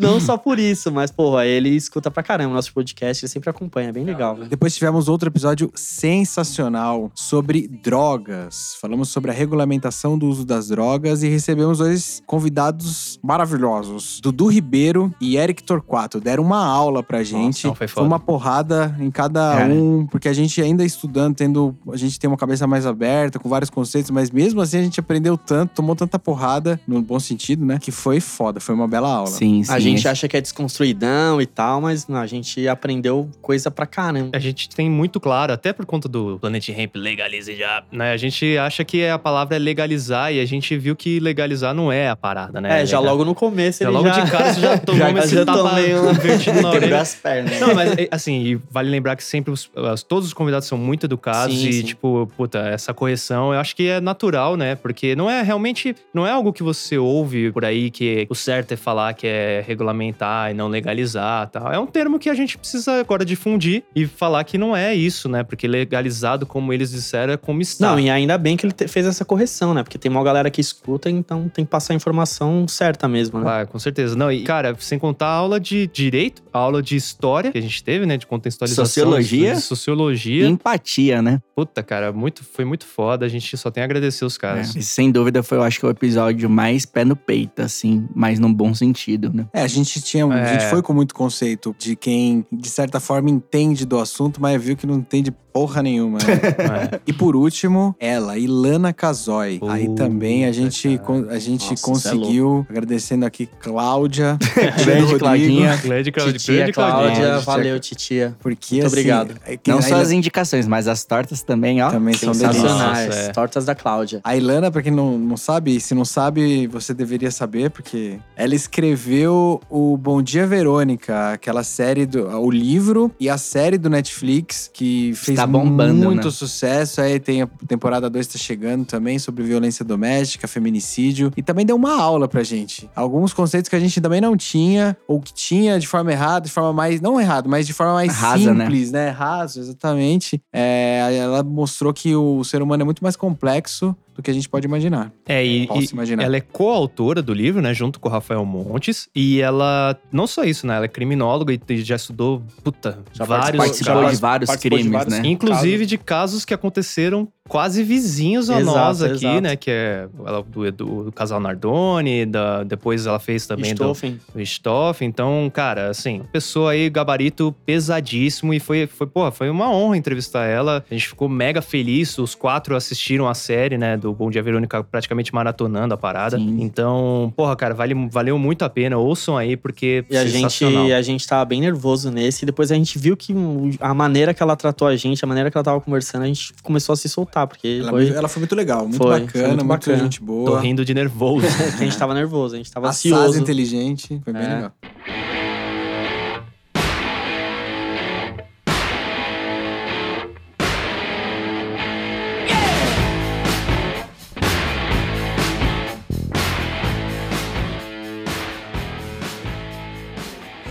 não, 0.00 0.12
não 0.14 0.20
só 0.20 0.36
por 0.36 0.58
isso, 0.58 0.90
mas, 0.90 1.10
porra, 1.10 1.46
ele 1.46 1.70
escuta 1.70 2.10
pra 2.10 2.22
caramba 2.22 2.52
o 2.52 2.54
nosso 2.54 2.72
podcast, 2.72 3.24
ele 3.24 3.30
sempre 3.30 3.50
acompanha, 3.50 3.90
é 3.90 3.92
bem 3.92 4.04
legal, 4.04 4.34
velho. 4.34 4.48
Depois 4.48 4.74
tivemos 4.74 5.08
outro 5.08 5.28
episódio 5.28 5.70
sensacional 5.74 7.10
sobre 7.14 7.68
drogas. 7.68 8.76
Falamos 8.80 9.08
sobre 9.08 9.30
a 9.30 9.34
regulamentação 9.34 10.18
do 10.18 10.26
uso 10.26 10.44
das 10.44 10.68
drogas 10.68 11.22
e 11.22 11.28
recebemos 11.28 11.78
dois 11.78 12.22
convidados 12.26 13.18
maravilhosos. 13.22 14.20
Dudu 14.22 14.46
Ribeiro 14.46 15.14
e 15.20 15.36
Eric 15.36 15.62
Torquato. 15.62 16.20
Deram 16.20 16.42
uma 16.42 16.64
aula 16.64 17.02
pra 17.02 17.22
gente. 17.22 17.66
não, 17.66 17.74
foi 17.74 17.88
foda. 17.88 18.06
uma 18.06 18.18
porrada 18.18 18.96
em 18.98 19.10
cada 19.10 19.56
Cara. 19.56 19.72
um, 19.72 20.06
porque 20.06 20.28
a 20.28 20.32
gente 20.32 20.60
ainda 20.60 20.84
estudando, 20.84 21.34
tendo. 21.34 21.76
A 21.92 21.96
gente 21.96 22.18
tem 22.18 22.28
uma 22.28 22.36
cabeça 22.36 22.66
mais 22.66 22.86
aberta, 22.86 23.38
com 23.38 23.48
vários 23.48 23.70
conceitos, 23.70 24.10
mas 24.10 24.30
mesmo 24.30 24.60
assim 24.60 24.78
a 24.78 24.82
gente 24.82 25.00
aprendeu 25.00 25.36
tanto, 25.36 25.74
tomou 25.74 25.94
tanta 25.94 26.18
porrada, 26.18 26.80
no 26.86 27.02
bom 27.02 27.18
sentido, 27.18 27.64
né? 27.64 27.78
Que 27.80 27.90
foi 27.90 28.19
foda, 28.20 28.60
foi 28.60 28.74
uma 28.74 28.86
bela 28.88 29.08
aula. 29.08 29.26
Sim, 29.26 29.62
sim. 29.62 29.72
A 29.72 29.78
gente 29.78 30.06
acha 30.06 30.28
que 30.28 30.36
é 30.36 30.40
desconstruidão 30.40 31.40
e 31.40 31.46
tal, 31.46 31.80
mas 31.80 32.06
não, 32.06 32.18
a 32.20 32.26
gente 32.26 32.66
aprendeu 32.68 33.28
coisa 33.42 33.70
pra 33.70 33.86
caramba. 33.86 34.30
A 34.34 34.38
gente 34.38 34.68
tem 34.68 34.88
muito 34.90 35.18
claro, 35.20 35.52
até 35.52 35.72
por 35.72 35.84
conta 35.86 36.08
do 36.08 36.38
Planet 36.40 36.68
Hemp 36.68 36.96
legalize 36.96 37.54
já, 37.54 37.82
né? 37.92 38.12
A 38.12 38.16
gente 38.16 38.56
acha 38.58 38.84
que 38.84 39.06
a 39.06 39.18
palavra 39.18 39.56
é 39.56 39.58
legalizar 39.58 40.32
e 40.32 40.40
a 40.40 40.44
gente 40.46 40.76
viu 40.76 40.94
que 40.96 41.20
legalizar 41.20 41.74
não 41.74 41.90
é 41.92 42.08
a 42.08 42.16
parada, 42.16 42.60
né? 42.60 42.82
É, 42.82 42.86
já 42.86 42.98
Legal- 42.98 43.14
logo 43.16 43.24
no 43.24 43.34
começo 43.34 43.80
Já 43.82 43.86
ele 43.90 43.96
logo 43.96 44.08
já... 44.08 44.20
de 44.24 44.30
cara 44.30 44.52
você 44.54 44.60
já 44.60 44.78
tomou 44.78 45.00
Já- 45.00 45.10
esse 45.20 45.34
já 45.34 45.44
tapa 45.44 45.74
um- 45.74 46.10
invertido 46.10 46.60
na 46.62 46.70
orelha. 46.70 47.00
as 47.00 47.14
pernas. 47.14 47.60
Não, 47.60 47.74
mas 47.74 47.92
é, 47.98 48.08
assim, 48.10 48.42
e 48.42 48.54
vale 48.70 48.90
lembrar 48.90 49.16
que 49.16 49.24
sempre 49.24 49.52
os, 49.52 49.70
todos 50.08 50.26
os 50.28 50.32
convidados 50.34 50.66
são 50.68 50.78
muito 50.78 51.06
educados 51.06 51.56
Sim, 51.56 51.68
e, 51.68 51.72
sim. 51.72 51.82
tipo, 51.84 52.30
puta, 52.36 52.58
essa 52.68 52.92
correção 52.94 53.52
eu 53.52 53.60
acho 53.60 53.74
que 53.74 53.88
é 53.88 54.00
natural, 54.00 54.56
né? 54.56 54.74
Porque 54.74 55.14
não 55.16 55.28
é 55.30 55.42
realmente, 55.42 55.94
não 56.14 56.26
é 56.26 56.30
algo 56.30 56.52
que 56.52 56.62
você 56.62 56.98
ouve 56.98 57.50
por 57.52 57.64
aí 57.64 57.90
que 57.90 58.09
o 58.28 58.34
certo 58.34 58.72
é 58.72 58.76
falar 58.76 59.14
que 59.14 59.26
é 59.26 59.64
regulamentar 59.66 60.50
e 60.50 60.54
não 60.54 60.68
legalizar 60.68 61.48
tal. 61.48 61.72
É 61.72 61.78
um 61.78 61.86
termo 61.86 62.18
que 62.18 62.28
a 62.28 62.34
gente 62.34 62.56
precisa 62.56 63.00
agora 63.00 63.24
difundir 63.24 63.82
e 63.94 64.06
falar 64.06 64.44
que 64.44 64.58
não 64.58 64.76
é 64.76 64.94
isso, 64.94 65.28
né? 65.28 65.42
Porque 65.42 65.66
legalizado, 65.66 66.46
como 66.46 66.72
eles 66.72 66.90
disseram, 66.90 67.34
é 67.34 67.36
como 67.36 67.60
está. 67.60 67.90
Não, 67.90 68.00
e 68.00 68.10
ainda 68.10 68.36
bem 68.38 68.56
que 68.56 68.66
ele 68.66 68.74
fez 68.88 69.06
essa 69.06 69.24
correção, 69.24 69.74
né? 69.74 69.82
Porque 69.82 69.98
tem 69.98 70.10
uma 70.10 70.22
galera 70.22 70.50
que 70.50 70.60
escuta, 70.60 71.10
então 71.10 71.48
tem 71.48 71.64
que 71.64 71.70
passar 71.70 71.92
a 71.92 71.96
informação 71.96 72.66
certa 72.68 73.08
mesmo, 73.08 73.40
né? 73.40 73.62
Ah, 73.62 73.66
com 73.66 73.78
certeza. 73.78 74.16
Não, 74.16 74.30
e, 74.30 74.42
cara, 74.44 74.74
sem 74.78 74.98
contar 74.98 75.26
a 75.26 75.34
aula 75.34 75.60
de 75.60 75.86
direito, 75.86 76.42
a 76.52 76.58
aula 76.58 76.82
de 76.82 76.96
história 76.96 77.50
que 77.52 77.58
a 77.58 77.62
gente 77.62 77.82
teve, 77.82 78.06
né? 78.06 78.16
De 78.16 78.26
contextualização. 78.26 78.84
Sociologia. 78.84 79.54
De 79.54 79.60
sociologia. 79.60 80.46
Empatia, 80.46 81.22
né? 81.22 81.40
Puta, 81.54 81.82
cara, 81.82 82.12
muito, 82.12 82.44
foi 82.44 82.64
muito 82.64 82.86
foda. 82.86 83.26
A 83.26 83.28
gente 83.28 83.56
só 83.56 83.70
tem 83.70 83.82
a 83.82 83.84
agradecer 83.84 84.24
os 84.24 84.38
caras. 84.38 84.74
É, 84.74 84.78
esse, 84.78 84.82
sem 84.82 85.10
dúvida 85.10 85.42
foi, 85.42 85.58
eu 85.58 85.62
acho 85.62 85.78
que 85.78 85.86
o 85.86 85.90
episódio 85.90 86.48
mais 86.48 86.86
pé 86.86 87.04
no 87.04 87.16
peito, 87.16 87.62
assim, 87.62 87.99
mas 88.14 88.38
num 88.38 88.52
bom 88.52 88.74
sentido, 88.74 89.30
né? 89.32 89.46
É, 89.52 89.62
a 89.62 89.66
gente 89.68 90.00
tinha. 90.00 90.26
A 90.26 90.38
É. 90.38 90.52
gente 90.52 90.70
foi 90.70 90.82
com 90.82 90.92
muito 90.92 91.14
conceito 91.14 91.74
de 91.78 91.96
quem, 91.96 92.44
de 92.52 92.68
certa 92.68 93.00
forma, 93.00 93.30
entende 93.30 93.84
do 93.86 93.98
assunto, 93.98 94.40
mas 94.40 94.62
viu 94.62 94.76
que 94.76 94.86
não 94.86 94.96
entende 94.96 95.30
porra 95.52 95.82
nenhuma. 95.82 96.18
né? 96.18 96.20
É. 96.94 97.00
e 97.06 97.12
por 97.12 97.34
último, 97.34 97.94
ela, 97.98 98.38
Ilana 98.38 98.92
Casoy. 98.92 99.58
Aí 99.68 99.88
também 99.96 100.44
a 100.46 100.52
gente, 100.52 101.00
a 101.28 101.38
gente 101.38 101.70
Nossa, 101.70 101.74
é 101.74 101.76
conseguiu, 101.84 102.66
agradecendo 102.70 103.26
aqui 103.26 103.48
Cláudia, 103.60 104.38
Grande 104.84 105.00
Rodrigo, 105.12 105.18
Claudinha. 105.18 105.76
Grande. 105.82 106.12
Cláudia, 106.12 106.72
Claudinha. 106.72 107.38
valeu, 107.40 107.80
titia. 107.80 108.36
porque 108.40 108.76
Muito 108.76 108.86
assim, 108.86 108.94
obrigado. 108.96 109.34
é 109.44 109.56
que 109.56 109.70
Não 109.70 109.78
a 109.78 109.82
só 109.82 109.96
as 109.96 110.10
indicações, 110.12 110.68
mas 110.68 110.86
as 110.86 111.04
tortas 111.04 111.42
também, 111.42 111.82
ó. 111.82 111.90
também 111.90 112.14
são 112.14 112.32
delícias. 112.32 112.56
Sensacionais. 112.56 113.06
Nossa, 113.06 113.18
é. 113.18 113.32
Tortas 113.32 113.64
da 113.64 113.74
Cláudia. 113.74 114.20
A 114.22 114.36
Ilana, 114.36 114.70
pra 114.70 114.82
quem 114.82 114.92
não, 114.92 115.18
não 115.18 115.36
sabe, 115.36 115.80
se 115.80 115.94
não 115.94 116.04
sabe, 116.04 116.66
você 116.68 116.94
deveria 116.94 117.30
saber, 117.30 117.70
porque 117.70 117.89
ela 118.36 118.54
escreveu 118.54 119.60
o 119.68 119.96
Bom 119.96 120.22
Dia 120.22 120.46
Verônica, 120.46 121.32
aquela 121.32 121.62
série, 121.62 122.06
do, 122.06 122.26
o 122.26 122.50
livro 122.50 123.10
e 123.18 123.28
a 123.28 123.36
série 123.36 123.78
do 123.78 123.90
Netflix, 123.90 124.70
que 124.72 125.12
fez 125.14 125.38
Está 125.38 125.46
bombando, 125.46 126.04
muito 126.04 126.24
né? 126.26 126.30
sucesso. 126.30 127.00
Aí 127.00 127.18
tem 127.18 127.42
a 127.42 127.46
temporada 127.66 128.08
2 128.08 128.26
tá 128.26 128.38
chegando 128.38 128.84
também, 128.84 129.18
sobre 129.18 129.42
violência 129.42 129.84
doméstica, 129.84 130.46
feminicídio. 130.48 131.32
E 131.36 131.42
também 131.42 131.66
deu 131.66 131.76
uma 131.76 131.94
aula 132.00 132.28
pra 132.28 132.42
gente. 132.42 132.88
Alguns 132.94 133.32
conceitos 133.32 133.68
que 133.68 133.76
a 133.76 133.80
gente 133.80 134.00
também 134.00 134.20
não 134.20 134.36
tinha, 134.36 134.96
ou 135.06 135.20
que 135.20 135.32
tinha 135.32 135.78
de 135.78 135.86
forma 135.86 136.12
errada, 136.12 136.46
de 136.46 136.52
forma 136.52 136.72
mais. 136.72 137.00
Não 137.00 137.20
errada, 137.20 137.48
mas 137.48 137.66
de 137.66 137.72
forma 137.72 137.94
mais 137.94 138.14
Rasa, 138.14 138.54
né? 138.54 138.64
simples, 138.64 138.90
né? 138.90 139.10
Raso, 139.10 139.60
exatamente. 139.60 140.42
É, 140.52 141.16
ela 141.18 141.42
mostrou 141.42 141.92
que 141.92 142.14
o 142.14 142.42
ser 142.44 142.62
humano 142.62 142.82
é 142.82 142.84
muito 142.84 143.02
mais 143.02 143.16
complexo 143.16 143.96
do 144.20 144.22
que 144.22 144.30
a 144.30 144.34
gente 144.34 144.48
pode 144.48 144.66
imaginar. 144.66 145.10
É, 145.26 145.44
e, 145.44 145.66
Posso 145.66 145.80
e 145.92 145.94
imaginar. 145.94 146.22
ela 146.22 146.36
é 146.36 146.40
coautora 146.40 147.22
do 147.22 147.32
livro, 147.32 147.60
né? 147.62 147.72
Junto 147.74 147.98
com 147.98 148.08
o 148.08 148.12
Rafael 148.12 148.44
Montes. 148.44 149.08
E 149.14 149.40
ela, 149.40 149.98
não 150.12 150.26
só 150.26 150.44
isso, 150.44 150.66
né? 150.66 150.76
Ela 150.76 150.84
é 150.84 150.88
criminóloga 150.88 151.52
e 151.68 151.82
já 151.82 151.96
estudou, 151.96 152.42
puta, 152.62 152.98
Já 153.12 153.24
vários 153.24 153.56
Participou 153.64 153.94
casos. 153.94 154.10
de 154.16 154.20
vários 154.20 154.46
participou 154.48 154.78
de 154.78 154.84
crimes, 154.84 155.04
vários- 155.04 155.18
né? 155.18 155.28
Inclusive 155.28 155.86
de 155.86 155.98
casos 155.98 156.44
que 156.44 156.52
aconteceram 156.54 157.28
quase 157.50 157.82
vizinhos 157.82 158.48
a 158.48 158.60
Exato, 158.60 158.78
nós 158.78 159.02
aqui, 159.02 159.26
exato. 159.26 159.40
né? 159.40 159.56
Que 159.56 159.70
é 159.72 160.08
ela, 160.24 160.40
do, 160.40 160.70
do, 160.70 161.04
do 161.04 161.12
casal 161.12 161.40
Nardoni, 161.40 162.24
da, 162.24 162.62
depois 162.62 163.06
ela 163.06 163.18
fez 163.18 163.44
também 163.44 163.74
do, 163.74 163.82
Stoffen. 163.82 164.20
do 164.32 164.40
Stoff. 164.40 165.04
Então, 165.04 165.50
cara, 165.52 165.90
assim, 165.90 166.22
pessoa 166.32 166.70
aí, 166.70 166.88
gabarito 166.88 167.52
pesadíssimo. 167.66 168.54
E 168.54 168.60
foi, 168.60 168.86
foi, 168.86 169.08
porra, 169.08 169.32
foi 169.32 169.50
uma 169.50 169.68
honra 169.68 169.96
entrevistar 169.96 170.46
ela. 170.46 170.84
A 170.88 170.94
gente 170.94 171.08
ficou 171.08 171.28
mega 171.28 171.60
feliz. 171.60 172.16
Os 172.18 172.36
quatro 172.36 172.76
assistiram 172.76 173.28
a 173.28 173.34
série, 173.34 173.76
né? 173.76 173.96
Do 173.96 174.12
Bom 174.12 174.30
Dia 174.30 174.44
Verônica, 174.44 174.84
praticamente 174.84 175.34
maratonando 175.34 175.92
a 175.92 175.96
parada. 175.96 176.38
Sim. 176.38 176.58
Então, 176.60 177.32
porra, 177.36 177.56
cara, 177.56 177.74
vale, 177.74 177.94
valeu 178.12 178.38
muito 178.38 178.64
a 178.64 178.70
pena. 178.70 178.96
Ouçam 178.96 179.36
aí, 179.36 179.56
porque 179.56 180.04
E 180.08 180.16
a 180.16 180.24
gente, 180.24 180.64
a 180.64 181.02
gente 181.02 181.26
tava 181.26 181.44
bem 181.46 181.60
nervoso 181.60 182.12
nesse. 182.12 182.44
E 182.44 182.46
depois 182.46 182.70
a 182.70 182.76
gente 182.76 182.96
viu 182.96 183.16
que 183.16 183.34
a 183.80 183.92
maneira 183.92 184.32
que 184.32 184.40
ela 184.40 184.54
tratou 184.54 184.86
a 184.86 184.94
gente, 184.94 185.24
a 185.24 185.26
maneira 185.26 185.50
que 185.50 185.56
ela 185.56 185.64
tava 185.64 185.80
conversando, 185.80 186.22
a 186.22 186.26
gente 186.28 186.52
começou 186.62 186.92
a 186.92 186.96
se 186.96 187.08
soltar. 187.08 187.39
Porque 187.46 187.78
Ela, 187.80 187.90
foi, 187.90 188.08
ela 188.08 188.28
foi 188.28 188.40
muito 188.40 188.54
legal, 188.54 188.82
muito 188.82 188.96
Foi, 188.98 189.06
foi 189.06 189.20
bacana, 189.20 189.46
muito 189.48 189.58
muito, 189.58 189.68
bacana. 189.68 189.98
gente 190.04 190.18
Tô 190.20 190.24
boa. 190.26 190.60
rindo 190.60 190.84
de 190.84 190.94
nervoso. 190.94 191.46
a 191.78 191.82
gente 191.84 191.96
tava 191.98 192.14
nervoso, 192.14 192.54
a 192.54 192.58
gente 192.58 192.70
tava 192.70 192.88
Assaz 192.88 193.12
ansioso. 193.12 193.38
inteligente, 193.40 194.20
foi 194.24 194.32
bem 194.32 194.42
É. 194.42 194.54
legal. 194.54 194.72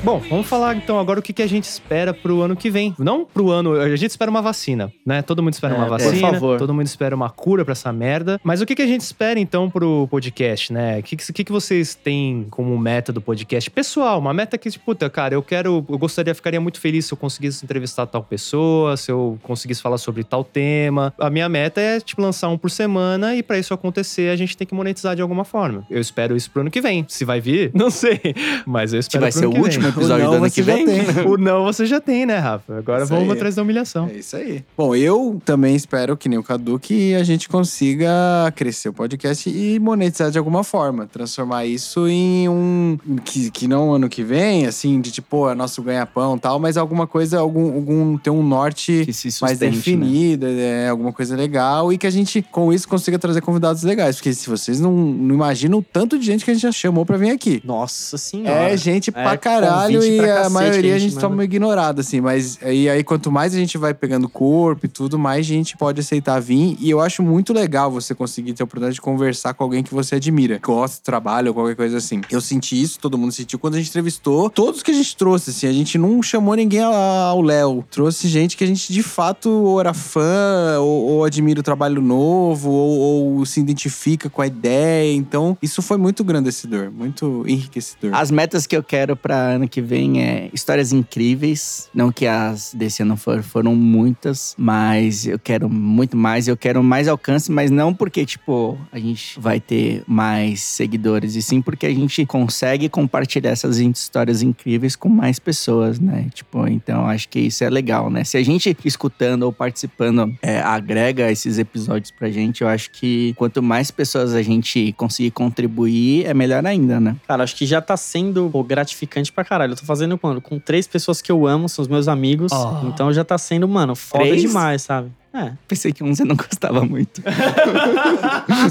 Bom, 0.09 0.17
vamos 0.27 0.47
falar 0.47 0.75
então 0.75 0.99
agora 0.99 1.19
o 1.19 1.21
que, 1.21 1.31
que 1.31 1.43
a 1.43 1.47
gente 1.47 1.65
espera 1.65 2.15
pro 2.15 2.41
ano 2.41 2.55
que 2.55 2.71
vem. 2.71 2.95
Não 2.97 3.23
pro 3.25 3.51
ano, 3.51 3.73
a 3.79 3.95
gente 3.95 4.09
espera 4.09 4.31
uma 4.31 4.41
vacina, 4.41 4.91
né? 5.05 5.21
Todo 5.21 5.43
mundo 5.43 5.53
espera 5.53 5.75
É, 5.75 5.77
uma 5.77 5.85
por 5.85 5.99
vacina, 5.99 6.31
favor. 6.31 6.57
todo 6.57 6.73
mundo 6.73 6.87
espera 6.87 7.15
uma 7.15 7.29
cura 7.29 7.63
pra 7.63 7.73
essa 7.73 7.93
merda. 7.93 8.41
Mas 8.43 8.59
o 8.59 8.65
que, 8.65 8.73
que 8.73 8.81
a 8.81 8.87
gente 8.87 9.01
espera 9.01 9.39
então 9.39 9.69
pro 9.69 10.07
podcast, 10.09 10.73
né? 10.73 10.97
O 10.97 11.03
que, 11.03 11.15
que, 11.15 11.43
que 11.43 11.51
vocês 11.51 11.93
têm 11.93 12.47
como 12.49 12.75
meta 12.75 13.13
do 13.13 13.21
podcast? 13.21 13.69
Pessoal, 13.69 14.17
uma 14.17 14.33
meta 14.33 14.57
que, 14.57 14.71
tipo, 14.71 14.83
puta, 14.83 15.07
cara, 15.11 15.35
eu 15.35 15.43
quero, 15.43 15.85
eu 15.87 15.97
gostaria, 15.99 16.33
ficaria 16.33 16.59
muito 16.59 16.79
feliz 16.79 17.05
se 17.05 17.13
eu 17.13 17.17
conseguisse 17.17 17.63
entrevistar 17.63 18.07
tal 18.07 18.23
pessoa, 18.23 18.97
se 18.97 19.11
eu 19.11 19.37
conseguisse 19.43 19.79
falar 19.79 19.99
sobre 19.99 20.23
tal 20.23 20.43
tema. 20.43 21.13
A 21.19 21.29
minha 21.29 21.47
meta 21.47 21.79
é, 21.79 21.99
tipo, 21.99 22.19
lançar 22.19 22.49
um 22.49 22.57
por 22.57 22.71
semana 22.71 23.35
e 23.35 23.43
pra 23.43 23.59
isso 23.59 23.75
acontecer, 23.75 24.31
a 24.31 24.35
gente 24.35 24.57
tem 24.57 24.65
que 24.65 24.73
monetizar 24.73 25.15
de 25.15 25.21
alguma 25.21 25.45
forma. 25.45 25.85
Eu 25.87 26.01
espero 26.01 26.35
isso 26.35 26.49
pro 26.49 26.61
ano 26.61 26.71
que 26.71 26.81
vem. 26.81 27.05
Se 27.07 27.23
vai 27.23 27.39
vir, 27.39 27.69
não 27.75 27.91
sei. 27.91 28.19
Mas 28.65 28.91
eu 28.91 28.97
Que 29.01 29.03
espero 29.03 29.21
vai 29.21 29.31
pro 29.31 29.39
ser 29.39 29.45
o 29.45 29.51
que 29.51 29.61
vem. 29.61 29.98
Episódio 29.99 30.23
não 30.25 30.31
do 30.31 30.37
ano 30.37 30.49
você 30.49 30.61
que 30.61 30.67
já 30.67 30.75
vem? 30.75 30.85
tem. 30.85 31.27
O 31.27 31.37
não 31.37 31.63
você 31.63 31.85
já 31.85 31.99
tem, 32.01 32.25
né, 32.25 32.37
Rafa? 32.37 32.77
Agora 32.77 33.03
Isso 33.03 33.13
vamos 33.13 33.29
aí. 33.29 33.35
atrás 33.35 33.55
da 33.55 33.61
humilhação. 33.61 34.07
É 34.11 34.17
isso 34.17 34.35
aí. 34.35 34.63
Bom, 34.77 34.95
eu 34.95 35.41
também 35.45 35.75
espero, 35.75 36.15
que 36.17 36.27
nem 36.29 36.37
o 36.39 36.43
Cadu, 36.43 36.79
que 36.79 37.13
a 37.15 37.23
gente 37.23 37.47
consiga 37.49 38.09
crescer 38.55 38.89
o 38.89 38.93
podcast 38.93 39.49
e 39.49 39.79
monetizar 39.79 40.31
de 40.31 40.37
alguma 40.37 40.63
forma. 40.63 41.05
Transformar 41.07 41.65
isso 41.65 42.07
em 42.07 42.47
um. 42.49 42.97
Que, 43.23 43.49
que 43.51 43.67
não 43.67 43.93
ano 43.93 44.09
que 44.09 44.23
vem, 44.23 44.65
assim, 44.65 44.99
de 45.01 45.11
tipo, 45.11 45.27
pô, 45.29 45.49
é 45.49 45.55
nosso 45.55 45.81
ganha-pão 45.81 46.35
e 46.35 46.39
tal, 46.39 46.59
mas 46.59 46.77
alguma 46.77 47.05
coisa, 47.05 47.39
algum, 47.39 47.73
algum. 47.73 48.17
ter 48.17 48.29
um 48.29 48.43
norte 48.43 49.11
se 49.13 49.27
mais 49.41 49.53
sustente, 49.53 49.65
né? 49.65 49.69
definida, 49.69 50.49
é, 50.49 50.89
alguma 50.89 51.13
coisa 51.13 51.35
legal, 51.35 51.93
e 51.93 51.97
que 51.97 52.07
a 52.07 52.09
gente, 52.09 52.41
com 52.41 52.73
isso, 52.73 52.87
consiga 52.87 53.19
trazer 53.19 53.41
convidados 53.41 53.83
legais. 53.83 54.15
Porque 54.15 54.33
se 54.33 54.49
vocês 54.49 54.79
não, 54.79 54.91
não 54.91 55.35
imaginam 55.35 55.79
o 55.79 55.81
tanto 55.83 56.17
de 56.17 56.25
gente 56.25 56.43
que 56.43 56.51
a 56.51 56.53
gente 56.53 56.63
já 56.63 56.71
chamou 56.71 57.05
pra 57.05 57.17
vir 57.17 57.29
aqui. 57.29 57.61
Nossa 57.63 58.17
senhora. 58.17 58.69
É 58.71 58.77
gente 58.77 59.11
pra 59.11 59.33
É 59.33 59.37
caralho 59.37 59.88
convite 59.93 60.13
e 60.13 60.17
pra 60.17 60.45
a 60.45 60.49
maioria 60.49 60.93
a 60.93 60.95
a 60.95 60.99
gente 60.99 61.11
gente 61.11 61.21
toma 61.21 61.35
manda. 61.35 61.43
ignorado, 61.45 62.01
assim. 62.01 62.21
Mas 62.21 62.59
e 62.65 62.89
aí, 62.89 63.03
quanto 63.03 63.31
mais 63.31 63.53
a 63.53 63.57
gente 63.57 63.77
vai 63.77 63.93
pegando 63.93 64.29
corpo 64.29 64.85
e 64.85 64.89
tudo, 64.89 65.17
mais 65.17 65.45
gente 65.45 65.77
pode 65.77 65.99
aceitar 65.99 66.39
vir. 66.39 66.77
E 66.79 66.89
eu 66.89 66.99
acho 66.99 67.21
muito 67.23 67.53
legal 67.53 67.91
você 67.91 68.13
conseguir 68.15 68.53
ter 68.53 68.63
a 68.63 68.65
oportunidade 68.65 68.95
de 68.95 69.01
conversar 69.01 69.53
com 69.53 69.63
alguém 69.63 69.83
que 69.83 69.93
você 69.93 70.15
admira, 70.15 70.59
gosta 70.61 71.01
do 71.01 71.03
trabalho 71.03 71.49
ou 71.49 71.53
qualquer 71.53 71.75
coisa 71.75 71.97
assim. 71.97 72.21
Eu 72.29 72.41
senti 72.41 72.81
isso, 72.81 72.99
todo 72.99 73.17
mundo 73.17 73.31
sentiu 73.31 73.59
quando 73.59 73.75
a 73.75 73.77
gente 73.77 73.89
entrevistou. 73.89 74.49
Todos 74.49 74.83
que 74.83 74.91
a 74.91 74.93
gente 74.93 75.15
trouxe, 75.15 75.49
assim, 75.49 75.67
a 75.67 75.73
gente 75.73 75.97
não 75.97 76.21
chamou 76.21 76.55
ninguém 76.55 76.81
ao 76.81 77.41
Léo. 77.41 77.83
Trouxe 77.89 78.27
gente 78.27 78.55
que 78.55 78.63
a 78.63 78.67
gente 78.67 78.91
de 78.91 79.03
fato 79.03 79.49
ou 79.49 79.79
era 79.79 79.93
fã, 79.93 80.79
ou, 80.79 81.03
ou 81.03 81.23
admira 81.23 81.59
o 81.59 81.63
trabalho 81.63 82.01
novo, 82.01 82.69
ou, 82.69 83.37
ou 83.37 83.45
se 83.45 83.59
identifica 83.59 84.29
com 84.29 84.41
a 84.41 84.47
ideia. 84.47 85.13
Então, 85.13 85.57
isso 85.61 85.81
foi 85.81 85.97
muito 85.97 86.23
engrandecedor, 86.23 86.91
muito 86.91 87.43
enriquecedor. 87.47 88.13
As 88.13 88.31
metas 88.31 88.65
que 88.67 88.75
eu 88.75 88.83
quero 88.83 89.15
pra 89.15 89.35
ano 89.35 89.67
que 89.67 89.78
vem 89.81 90.21
é 90.21 90.49
histórias 90.53 90.91
incríveis. 90.93 91.89
Não 91.93 92.11
que 92.11 92.25
as 92.25 92.73
desse 92.73 93.01
ano 93.01 93.15
for- 93.17 93.41
foram 93.43 93.75
muitas, 93.75 94.55
mas 94.57 95.25
eu 95.27 95.37
quero 95.39 95.69
muito 95.69 96.15
mais. 96.17 96.47
Eu 96.47 96.57
quero 96.57 96.83
mais 96.83 97.07
alcance, 97.07 97.51
mas 97.51 97.69
não 97.71 97.93
porque, 97.93 98.25
tipo, 98.25 98.77
a 98.91 98.99
gente 98.99 99.39
vai 99.39 99.59
ter 99.59 100.03
mais 100.07 100.61
seguidores, 100.61 101.35
e 101.35 101.41
sim 101.41 101.61
porque 101.61 101.85
a 101.85 101.93
gente 101.93 102.25
consegue 102.25 102.89
compartilhar 102.89 103.51
essas 103.51 103.77
histórias 103.79 104.41
incríveis 104.41 104.95
com 104.95 105.09
mais 105.09 105.39
pessoas, 105.39 105.99
né? 105.99 106.27
Tipo, 106.33 106.67
então 106.67 107.05
acho 107.07 107.27
que 107.29 107.39
isso 107.39 107.63
é 107.63 107.69
legal, 107.69 108.09
né? 108.09 108.23
Se 108.23 108.37
a 108.37 108.43
gente 108.43 108.75
escutando 108.85 109.43
ou 109.43 109.51
participando 109.53 110.33
é, 110.41 110.59
agrega 110.59 111.31
esses 111.31 111.57
episódios 111.57 112.11
pra 112.11 112.29
gente, 112.29 112.61
eu 112.61 112.67
acho 112.67 112.91
que 112.91 113.33
quanto 113.37 113.61
mais 113.61 113.91
pessoas 113.91 114.33
a 114.33 114.41
gente 114.41 114.93
conseguir 114.93 115.31
contribuir, 115.31 116.25
é 116.25 116.33
melhor 116.33 116.65
ainda, 116.65 116.99
né? 116.99 117.15
Cara, 117.27 117.43
acho 117.43 117.55
que 117.55 117.65
já 117.65 117.81
tá 117.81 117.95
sendo 117.97 118.49
pô, 118.51 118.63
gratificante 118.63 119.31
pra 119.31 119.43
caralho. 119.43 119.68
Eu 119.73 119.77
tô 119.77 119.85
fazendo, 119.85 120.19
mano, 120.21 120.41
com 120.41 120.59
três 120.59 120.87
pessoas 120.87 121.21
que 121.21 121.31
eu 121.31 121.47
amo, 121.47 121.67
são 121.69 121.81
os 121.81 121.87
meus 121.87 122.07
amigos. 122.07 122.51
Oh. 122.51 122.87
Então 122.87 123.11
já 123.13 123.23
tá 123.23 123.37
sendo, 123.37 123.67
mano, 123.67 123.95
foda 123.95 124.25
Três? 124.25 124.41
demais, 124.41 124.81
sabe? 124.81 125.11
É. 125.33 125.53
Pensei 125.67 125.93
que 125.93 126.03
um 126.03 126.13
você 126.13 126.23
não 126.23 126.35
gostava 126.37 126.83
muito. 126.83 127.21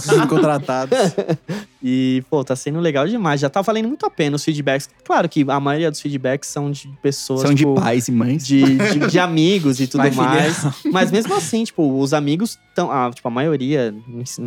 Sendo 0.00 0.26
contratados. 0.26 0.98
E, 1.82 2.24
pô, 2.28 2.42
tá 2.42 2.56
sendo 2.56 2.80
legal 2.80 3.06
demais. 3.06 3.40
Já 3.40 3.48
tá 3.48 3.62
valendo 3.62 3.88
muito 3.88 4.04
a 4.04 4.10
pena 4.10 4.36
os 4.36 4.44
feedbacks. 4.44 4.88
Claro 5.04 5.28
que 5.28 5.44
a 5.48 5.60
maioria 5.60 5.90
dos 5.90 6.00
feedbacks 6.00 6.48
são 6.48 6.70
de 6.70 6.88
pessoas. 7.02 7.42
São 7.42 7.50
de 7.50 7.58
tipo, 7.58 7.74
pais 7.74 8.08
e 8.08 8.12
mães. 8.12 8.46
de, 8.46 8.62
de, 8.62 9.06
de 9.06 9.18
amigos 9.18 9.80
e 9.80 9.86
tudo 9.88 10.00
Pai 10.00 10.10
mais. 10.10 10.64
Mas 10.86 11.10
mesmo 11.10 11.34
assim, 11.34 11.64
tipo, 11.64 11.98
os 12.00 12.12
amigos 12.12 12.58
estão. 12.68 12.90
Ah, 12.90 13.10
tipo, 13.12 13.26
a 13.26 13.30
maioria, 13.30 13.94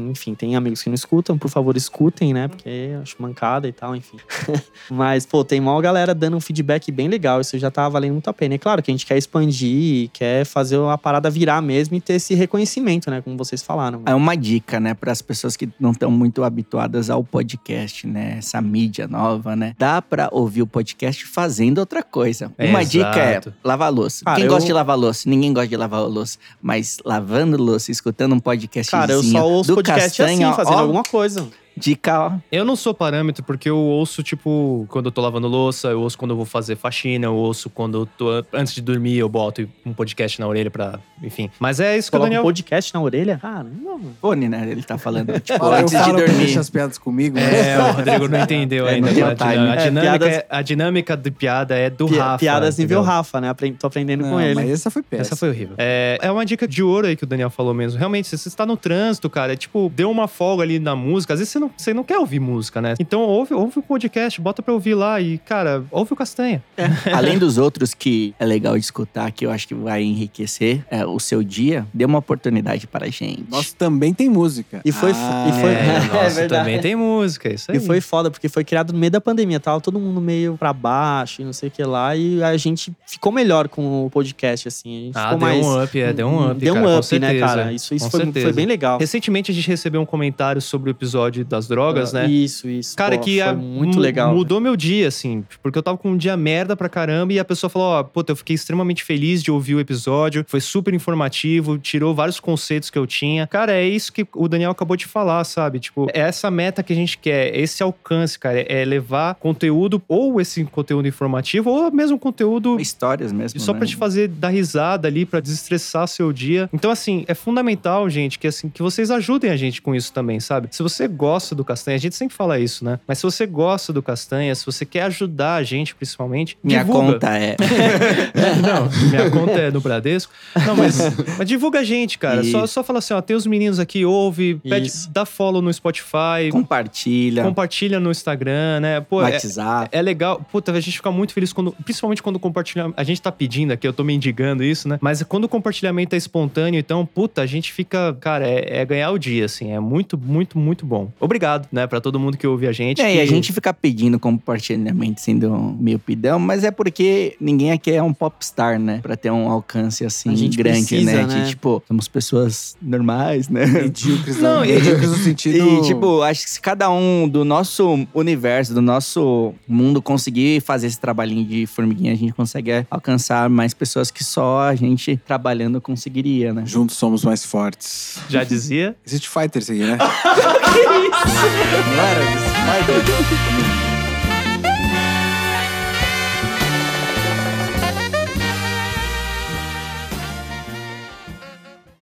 enfim, 0.09 0.35
tem 0.35 0.55
amigos 0.55 0.81
que 0.81 0.89
não 0.89 0.95
escutam, 0.95 1.37
por 1.37 1.49
favor, 1.49 1.75
escutem, 1.77 2.33
né? 2.33 2.47
Porque 2.47 2.69
eu 2.69 3.01
acho 3.01 3.15
mancada 3.19 3.67
e 3.67 3.71
tal, 3.71 3.95
enfim. 3.95 4.17
Mas, 4.89 5.25
pô, 5.25 5.43
tem 5.43 5.59
uma 5.59 5.81
galera 5.81 6.13
dando 6.13 6.35
um 6.35 6.41
feedback 6.41 6.91
bem 6.91 7.07
legal. 7.07 7.39
Isso 7.39 7.57
já 7.57 7.71
tá 7.71 7.87
valendo 7.87 8.13
muito 8.13 8.29
a 8.29 8.33
pena. 8.33 8.55
E 8.55 8.59
claro 8.59 8.81
que 8.81 8.91
a 8.91 8.93
gente 8.93 9.05
quer 9.05 9.17
expandir, 9.17 10.09
quer 10.11 10.45
fazer 10.45 10.79
a 10.81 10.97
parada 10.97 11.29
virar 11.29 11.61
mesmo 11.61 11.95
e 11.95 12.01
ter 12.01 12.13
esse 12.13 12.35
reconhecimento, 12.35 13.09
né? 13.09 13.21
Como 13.21 13.37
vocês 13.37 13.61
falaram. 13.61 14.01
É 14.05 14.13
uma 14.13 14.35
dica, 14.35 14.79
né, 14.79 14.93
para 14.93 15.11
as 15.11 15.21
pessoas 15.21 15.55
que 15.55 15.69
não 15.79 15.91
estão 15.91 16.11
muito 16.11 16.43
habituadas 16.43 17.09
ao 17.09 17.20
podcast, 17.23 18.05
né? 18.07 18.35
Essa 18.39 18.61
mídia 18.61 19.07
nova, 19.07 19.55
né? 19.55 19.73
Dá 19.77 20.01
pra 20.01 20.29
ouvir 20.31 20.61
o 20.61 20.67
podcast 20.67 21.25
fazendo 21.25 21.77
outra 21.79 22.01
coisa. 22.03 22.51
Uma 22.57 22.81
Exato. 22.81 22.89
dica 22.89 23.19
é 23.19 23.41
lavar 23.63 23.91
louça. 23.91 24.25
Cara, 24.25 24.37
Quem 24.37 24.45
eu- 24.45 24.51
gosta 24.51 24.65
de 24.65 24.73
lavar 24.73 24.97
louça? 24.97 25.29
Ninguém 25.29 25.53
gosta 25.53 25.67
de 25.69 25.77
lavar 25.77 26.01
louça. 26.03 26.37
Mas 26.61 26.97
lavando 27.05 27.57
louça, 27.61 27.91
escutando 27.91 28.33
um 28.35 28.39
podcast 28.39 28.91
Cara, 28.91 29.13
eu 29.13 29.23
só 29.23 29.47
ouço 29.47 29.69
do 29.69 29.75
podcast 29.75 30.17
Castanha, 30.17 30.47
assim, 30.47 30.55
fazendo 30.55 30.75
ó, 30.75 30.79
alguma 30.79 31.03
coisa. 31.03 31.47
Dica, 31.75 32.19
ó. 32.19 32.31
Eu 32.51 32.65
não 32.65 32.75
sou 32.75 32.93
parâmetro 32.93 33.43
porque 33.43 33.69
eu 33.69 33.77
ouço, 33.77 34.21
tipo, 34.21 34.85
quando 34.89 35.05
eu 35.07 35.11
tô 35.11 35.21
lavando 35.21 35.47
louça, 35.47 35.87
eu 35.89 36.01
ouço 36.01 36.17
quando 36.17 36.31
eu 36.31 36.37
vou 36.37 36.45
fazer 36.45 36.75
faxina, 36.75 37.25
eu 37.25 37.35
ouço 37.35 37.69
quando 37.69 37.99
eu 37.99 38.05
tô. 38.05 38.43
Antes 38.53 38.73
de 38.73 38.81
dormir, 38.81 39.17
eu 39.17 39.29
boto 39.29 39.67
um 39.85 39.93
podcast 39.93 40.39
na 40.39 40.47
orelha 40.47 40.69
pra. 40.69 40.99
Enfim. 41.23 41.49
Mas 41.59 41.79
é 41.79 41.97
isso 41.97 42.09
que 42.09 42.17
o 42.17 42.19
Coloca 42.19 42.27
um 42.27 42.29
Daniel. 42.29 42.43
podcast 42.43 42.93
na 42.93 43.01
orelha. 43.01 43.37
Caramba. 43.41 43.99
Fone, 44.19 44.49
né? 44.49 44.67
Ele 44.69 44.83
tá 44.83 44.97
falando. 44.97 45.39
Tipo, 45.39 45.59
Fala, 45.59 45.79
antes 45.81 45.91
de 46.03 46.11
dormir. 46.11 46.37
deixa 46.37 46.59
as 46.59 46.69
piadas 46.69 46.97
comigo. 46.97 47.37
mas- 47.39 47.53
É, 47.53 47.79
o 47.79 47.91
Rodrigo 47.93 48.27
não 48.27 48.39
entendeu 48.39 48.87
É, 48.89 48.95
ainda. 48.95 49.07
o 49.07 49.09
a, 49.09 49.13
dinâmica, 49.33 49.43
a 49.43 49.75
É, 49.75 49.77
dinâmica 49.89 50.01
piadas- 50.19 50.33
é- 50.37 50.45
a 50.49 50.61
dinâmica 50.61 51.17
de 51.17 51.31
piada 51.31 51.75
é 51.75 51.89
do 51.89 52.07
Pi- 52.07 52.17
Rafa. 52.17 52.37
piadas 52.39 52.77
nível 52.77 52.97
entendeu? 52.99 53.13
Rafa, 53.15 53.39
né? 53.41 53.49
Apre- 53.49 53.71
Tô 53.73 53.87
aprendendo 53.87 54.23
Não, 54.23 54.31
com 54.31 54.41
ele. 54.41 54.55
mas 54.55 54.69
essa 54.69 54.89
foi 54.91 55.01
péssima. 55.03 55.21
Essa 55.21 55.35
foi 55.35 55.49
horrível. 55.49 55.75
É, 55.77 56.17
é 56.21 56.31
uma 56.31 56.45
dica 56.45 56.67
de 56.67 56.81
ouro 56.83 57.07
aí 57.07 57.15
que 57.15 57.23
o 57.23 57.27
Daniel 57.27 57.49
falou 57.49 57.73
mesmo. 57.73 57.97
Realmente, 57.99 58.27
se 58.27 58.37
você 58.37 58.47
está 58.49 58.65
no 58.65 58.75
trânsito, 58.75 59.29
cara, 59.29 59.53
é 59.53 59.55
tipo, 59.55 59.91
deu 59.95 60.09
uma 60.09 60.27
folga 60.27 60.63
ali 60.63 60.79
na 60.79 60.95
música. 60.95 61.33
Às 61.33 61.39
vezes 61.39 61.51
você 61.51 61.59
não, 61.61 61.71
você 61.77 61.93
não 61.93 62.03
quer 62.03 62.17
ouvir 62.17 62.39
música, 62.39 62.81
né? 62.81 62.95
Então 62.99 63.21
ouve, 63.21 63.53
ouve 63.53 63.79
o 63.79 63.81
podcast, 63.81 64.39
bota 64.41 64.61
pra 64.61 64.73
ouvir 64.73 64.93
lá 64.95 65.19
e, 65.21 65.37
cara, 65.37 65.83
ouve 65.91 66.13
o 66.13 66.15
Castanha. 66.15 66.63
Além 67.13 67.37
dos 67.37 67.57
outros 67.57 67.93
que 67.93 68.33
é 68.39 68.45
legal 68.45 68.73
de 68.77 68.83
escutar, 68.83 69.31
que 69.31 69.45
eu 69.45 69.51
acho 69.51 69.67
que 69.67 69.75
vai 69.75 70.01
enriquecer 70.03 70.83
é, 70.89 71.05
o 71.05 71.19
seu 71.19 71.43
dia, 71.43 71.85
dê 71.93 72.03
uma 72.05 72.19
oportunidade 72.19 72.87
para 72.87 73.05
a 73.05 73.09
gente. 73.09 73.45
Nosso 73.49 73.75
também 73.75 74.13
tem 74.13 74.29
música. 74.29 74.81
E 74.83 74.91
foi- 74.91 75.11
Ah, 75.13 75.47
e 75.49 75.61
foi- 75.61 75.71
É, 75.71 75.91
É 76.11 76.23
nossa, 76.23 76.47
também 76.47 76.79
tem 76.79 76.95
música, 76.95 77.53
isso 77.53 77.71
aí. 77.71 77.77
E 77.77 77.79
foi 77.79 78.01
foda, 78.01 78.29
porque 78.31 78.49
foi 78.49 78.63
criado 78.63 78.91
no 78.93 78.99
meio 78.99 79.11
da 79.11 79.21
pandemia. 79.21 79.59
Tava 79.59 79.79
todo 79.79 79.99
mundo 79.99 80.19
meio 80.19 80.57
pra 80.57 80.73
baixo 80.73 81.41
e 81.41 81.45
não 81.45 81.53
sei 81.53 81.69
o 81.69 81.71
que 81.71 81.83
lá. 81.83 82.15
E 82.15 82.41
a 82.43 82.55
gente 82.57 82.91
ficou 83.05 83.31
melhor 83.31 83.67
com 83.67 84.05
o 84.05 84.09
podcast, 84.09 84.67
assim. 84.67 84.89
A 84.89 85.05
gente 85.05 85.17
Ah, 85.17 85.23
ficou 85.23 85.37
deu 85.39 85.47
mais. 85.47 85.65
um 85.65 85.83
up, 85.83 85.99
é, 86.01 86.13
deu 86.13 86.27
um 86.27 86.51
up, 86.51 86.59
Deu 86.59 86.73
cara, 86.73 86.85
um 86.87 86.89
com 86.91 86.97
up, 86.99 87.19
né, 87.19 87.27
certeza. 87.29 87.45
cara? 87.45 87.73
Isso, 87.73 87.93
isso 87.95 88.05
Com 88.05 88.11
foi, 88.11 88.31
foi 88.41 88.53
bem 88.53 88.65
legal. 88.65 88.99
Recentemente 88.99 89.51
a 89.51 89.53
gente 89.53 89.67
recebeu 89.67 90.01
um 90.01 90.05
comentário 90.05 90.61
sobre 90.61 90.89
o 90.89 90.91
episódio 90.91 91.43
das 91.51 91.67
drogas, 91.67 92.11
né? 92.13 92.27
Isso, 92.27 92.67
isso. 92.69 92.95
Cara, 92.97 93.17
Pô, 93.17 93.23
que 93.23 93.39
a- 93.41 93.53
muito 93.53 93.95
mu- 93.95 94.01
legal. 94.01 94.33
Mudou 94.33 94.59
meu 94.59 94.75
dia, 94.75 95.07
assim. 95.07 95.43
Porque 95.61 95.77
eu 95.77 95.83
tava 95.83 95.97
com 95.97 96.09
um 96.11 96.17
dia 96.17 96.35
merda 96.35 96.75
pra 96.75 96.89
caramba 96.89 97.33
e 97.33 97.39
a 97.39 97.45
pessoa 97.45 97.69
falou: 97.69 97.87
Ó, 97.89 98.03
puta, 98.03 98.31
eu 98.31 98.35
fiquei 98.35 98.55
extremamente 98.55 99.03
feliz 99.03 99.43
de 99.43 99.51
ouvir 99.51 99.75
o 99.75 99.79
episódio. 99.79 100.43
Foi 100.47 100.59
super 100.59 100.93
informativo, 100.93 101.77
tirou 101.77 102.13
vários 102.15 102.39
conceitos 102.39 102.89
que 102.89 102.97
eu 102.97 103.05
tinha. 103.05 103.45
Cara, 103.47 103.73
é 103.73 103.87
isso 103.87 104.11
que 104.11 104.25
o 104.35 104.47
Daniel 104.47 104.71
acabou 104.71 104.95
de 104.97 105.05
falar, 105.05 105.43
sabe? 105.43 105.79
Tipo, 105.79 106.07
é 106.13 106.21
essa 106.21 106.49
meta 106.49 106.81
que 106.81 106.93
a 106.93 106.95
gente 106.95 107.17
quer, 107.17 107.55
esse 107.57 107.83
alcance, 107.83 108.37
cara. 108.39 108.59
É 108.61 108.83
levar 108.85 109.35
conteúdo, 109.35 110.01
ou 110.07 110.39
esse 110.39 110.63
conteúdo 110.65 111.07
informativo, 111.07 111.69
ou 111.69 111.91
mesmo 111.91 112.17
conteúdo 112.17 112.79
Histórias 112.79 113.31
mesmo. 113.31 113.59
só 113.59 113.73
né? 113.73 113.79
pra 113.79 113.87
te 113.87 113.95
fazer 113.95 114.27
dar 114.27 114.49
risada 114.49 115.07
ali, 115.07 115.25
pra 115.25 115.39
desestressar 115.39 116.07
seu 116.07 116.31
dia. 116.31 116.69
Então, 116.73 116.89
assim, 116.91 117.25
é 117.27 117.33
fundamental, 117.33 118.09
gente, 118.09 118.39
que 118.39 118.47
assim, 118.47 118.69
que 118.69 118.81
vocês 118.81 119.11
ajudem 119.11 119.51
a 119.51 119.57
gente 119.57 119.81
com 119.81 119.93
isso 119.93 120.13
também, 120.13 120.39
sabe? 120.39 120.67
Se 120.71 120.81
você 120.81 121.07
gosta 121.07 121.40
do 121.55 121.63
Castanha, 121.65 121.95
a 121.95 121.99
gente 121.99 122.15
sempre 122.15 122.35
fala 122.35 122.59
isso, 122.59 122.85
né? 122.85 122.99
Mas 123.07 123.17
se 123.17 123.23
você 123.23 123.45
gosta 123.45 123.91
do 123.91 124.01
Castanha, 124.01 124.53
se 124.53 124.65
você 124.65 124.85
quer 124.85 125.03
ajudar 125.03 125.55
a 125.55 125.63
gente, 125.63 125.95
principalmente, 125.95 126.57
Minha 126.63 126.83
divulga. 126.83 127.13
conta 127.13 127.37
é. 127.37 127.55
Não, 128.61 128.89
minha 129.09 129.29
conta 129.29 129.51
é 129.53 129.71
no 129.71 129.81
Bradesco. 129.81 130.31
Não, 130.65 130.75
mas, 130.75 130.97
mas 131.37 131.47
divulga 131.47 131.79
a 131.79 131.83
gente, 131.83 132.17
cara. 132.17 132.43
Só, 132.43 132.65
só 132.67 132.83
fala 132.83 132.99
assim, 132.99 133.13
ó, 133.13 133.21
tem 133.21 133.35
os 133.35 133.45
meninos 133.45 133.79
aqui, 133.79 134.05
ouve, 134.05 134.55
pede, 134.55 134.87
Isso. 134.87 135.09
dá 135.11 135.25
follow 135.25 135.61
no 135.61 135.73
Spotify, 135.73 136.49
Compartilha. 136.51 137.43
compartilha 137.43 137.99
no 137.99 138.11
Instagram, 138.11 138.79
né? 138.81 139.01
Pô, 139.01 139.21
é, 139.21 139.31
WhatsApp. 139.31 139.89
é 139.91 140.01
legal. 140.01 140.41
Puta, 140.51 140.71
a 140.71 140.79
gente 140.79 140.97
fica 140.97 141.11
muito 141.11 141.33
feliz 141.33 141.51
quando. 141.53 141.71
Principalmente 141.83 142.21
quando 142.21 142.39
compartilha. 142.39 142.91
A 142.95 143.03
gente 143.03 143.21
tá 143.21 143.31
pedindo 143.31 143.71
aqui, 143.71 143.87
eu 143.87 143.93
tô 143.93 144.03
mendigando 144.03 144.63
isso, 144.63 144.87
né? 144.87 144.97
Mas 145.01 145.21
quando 145.23 145.45
o 145.45 145.49
compartilhamento 145.49 146.15
é 146.15 146.17
espontâneo, 146.17 146.79
então, 146.79 147.05
puta, 147.05 147.41
a 147.41 147.45
gente 147.45 147.71
fica. 147.71 148.15
Cara, 148.19 148.47
é, 148.47 148.81
é 148.81 148.85
ganhar 148.85 149.11
o 149.11 149.17
dia, 149.17 149.45
assim. 149.45 149.71
É 149.71 149.79
muito, 149.79 150.17
muito, 150.17 150.57
muito 150.57 150.85
bom. 150.85 151.09
Obrigado, 151.19 151.30
né? 151.71 151.87
Pra 151.87 151.99
todo 152.01 152.19
mundo 152.19 152.37
que 152.37 152.45
ouve 152.47 152.67
a 152.67 152.71
gente. 152.71 153.01
É, 153.01 153.05
que- 153.11 153.17
e 153.17 153.21
a 153.21 153.25
gente 153.25 153.51
fica 153.53 153.73
pedindo 153.73 154.19
compartilhamento 154.19 155.21
sendo 155.21 155.75
meio 155.79 155.99
pidão, 155.99 156.39
mas 156.39 156.63
é 156.63 156.71
porque 156.71 157.35
ninguém 157.39 157.71
aqui 157.71 157.91
é 157.91 158.01
um 158.03 158.13
popstar, 158.13 158.79
né? 158.79 158.99
Pra 159.01 159.15
ter 159.15 159.31
um 159.31 159.49
alcance 159.49 160.05
assim 160.05 160.29
A 160.31 160.35
gente 160.35 160.57
grande, 160.57 160.79
precisa, 160.85 161.11
né? 161.11 161.23
né? 161.25 161.43
De 161.43 161.49
tipo, 161.49 161.81
somos 161.87 162.07
pessoas 162.07 162.75
normais, 162.81 163.49
né? 163.49 163.65
Medíocres, 163.65 164.37
Não, 164.37 164.57
não, 164.57 164.65
e- 164.65 164.73
medíocres 164.73 165.09
no 165.09 165.17
sentido... 165.17 165.57
E, 165.57 165.81
tipo, 165.87 166.21
acho 166.21 166.43
que 166.43 166.49
se 166.49 166.61
cada 166.61 166.89
um 166.89 167.27
do 167.27 167.43
nosso 167.45 168.05
universo, 168.13 168.73
do 168.73 168.81
nosso 168.81 169.53
mundo 169.67 170.01
conseguir 170.01 170.61
fazer 170.61 170.87
esse 170.87 170.99
trabalhinho 170.99 171.45
de 171.45 171.65
formiguinha, 171.65 172.11
a 172.13 172.15
gente 172.15 172.33
consegue 172.33 172.85
alcançar 172.89 173.49
mais 173.49 173.73
pessoas 173.73 174.11
que 174.11 174.23
só 174.23 174.61
a 174.61 174.75
gente 174.75 175.17
trabalhando 175.25 175.79
conseguiria, 175.81 176.53
né? 176.53 176.63
Juntos 176.65 176.97
somos 176.97 177.23
mais 177.23 177.45
fortes. 177.45 178.19
Já 178.29 178.43
dizia. 178.43 178.95
Street 179.05 179.27
Fighter 179.27 179.61
isso 179.61 179.71
aqui, 179.71 179.81
né? 179.83 179.97
Não 180.81 180.93
era 180.93 181.20
Street 181.27 182.41
Fighter? 182.65 183.77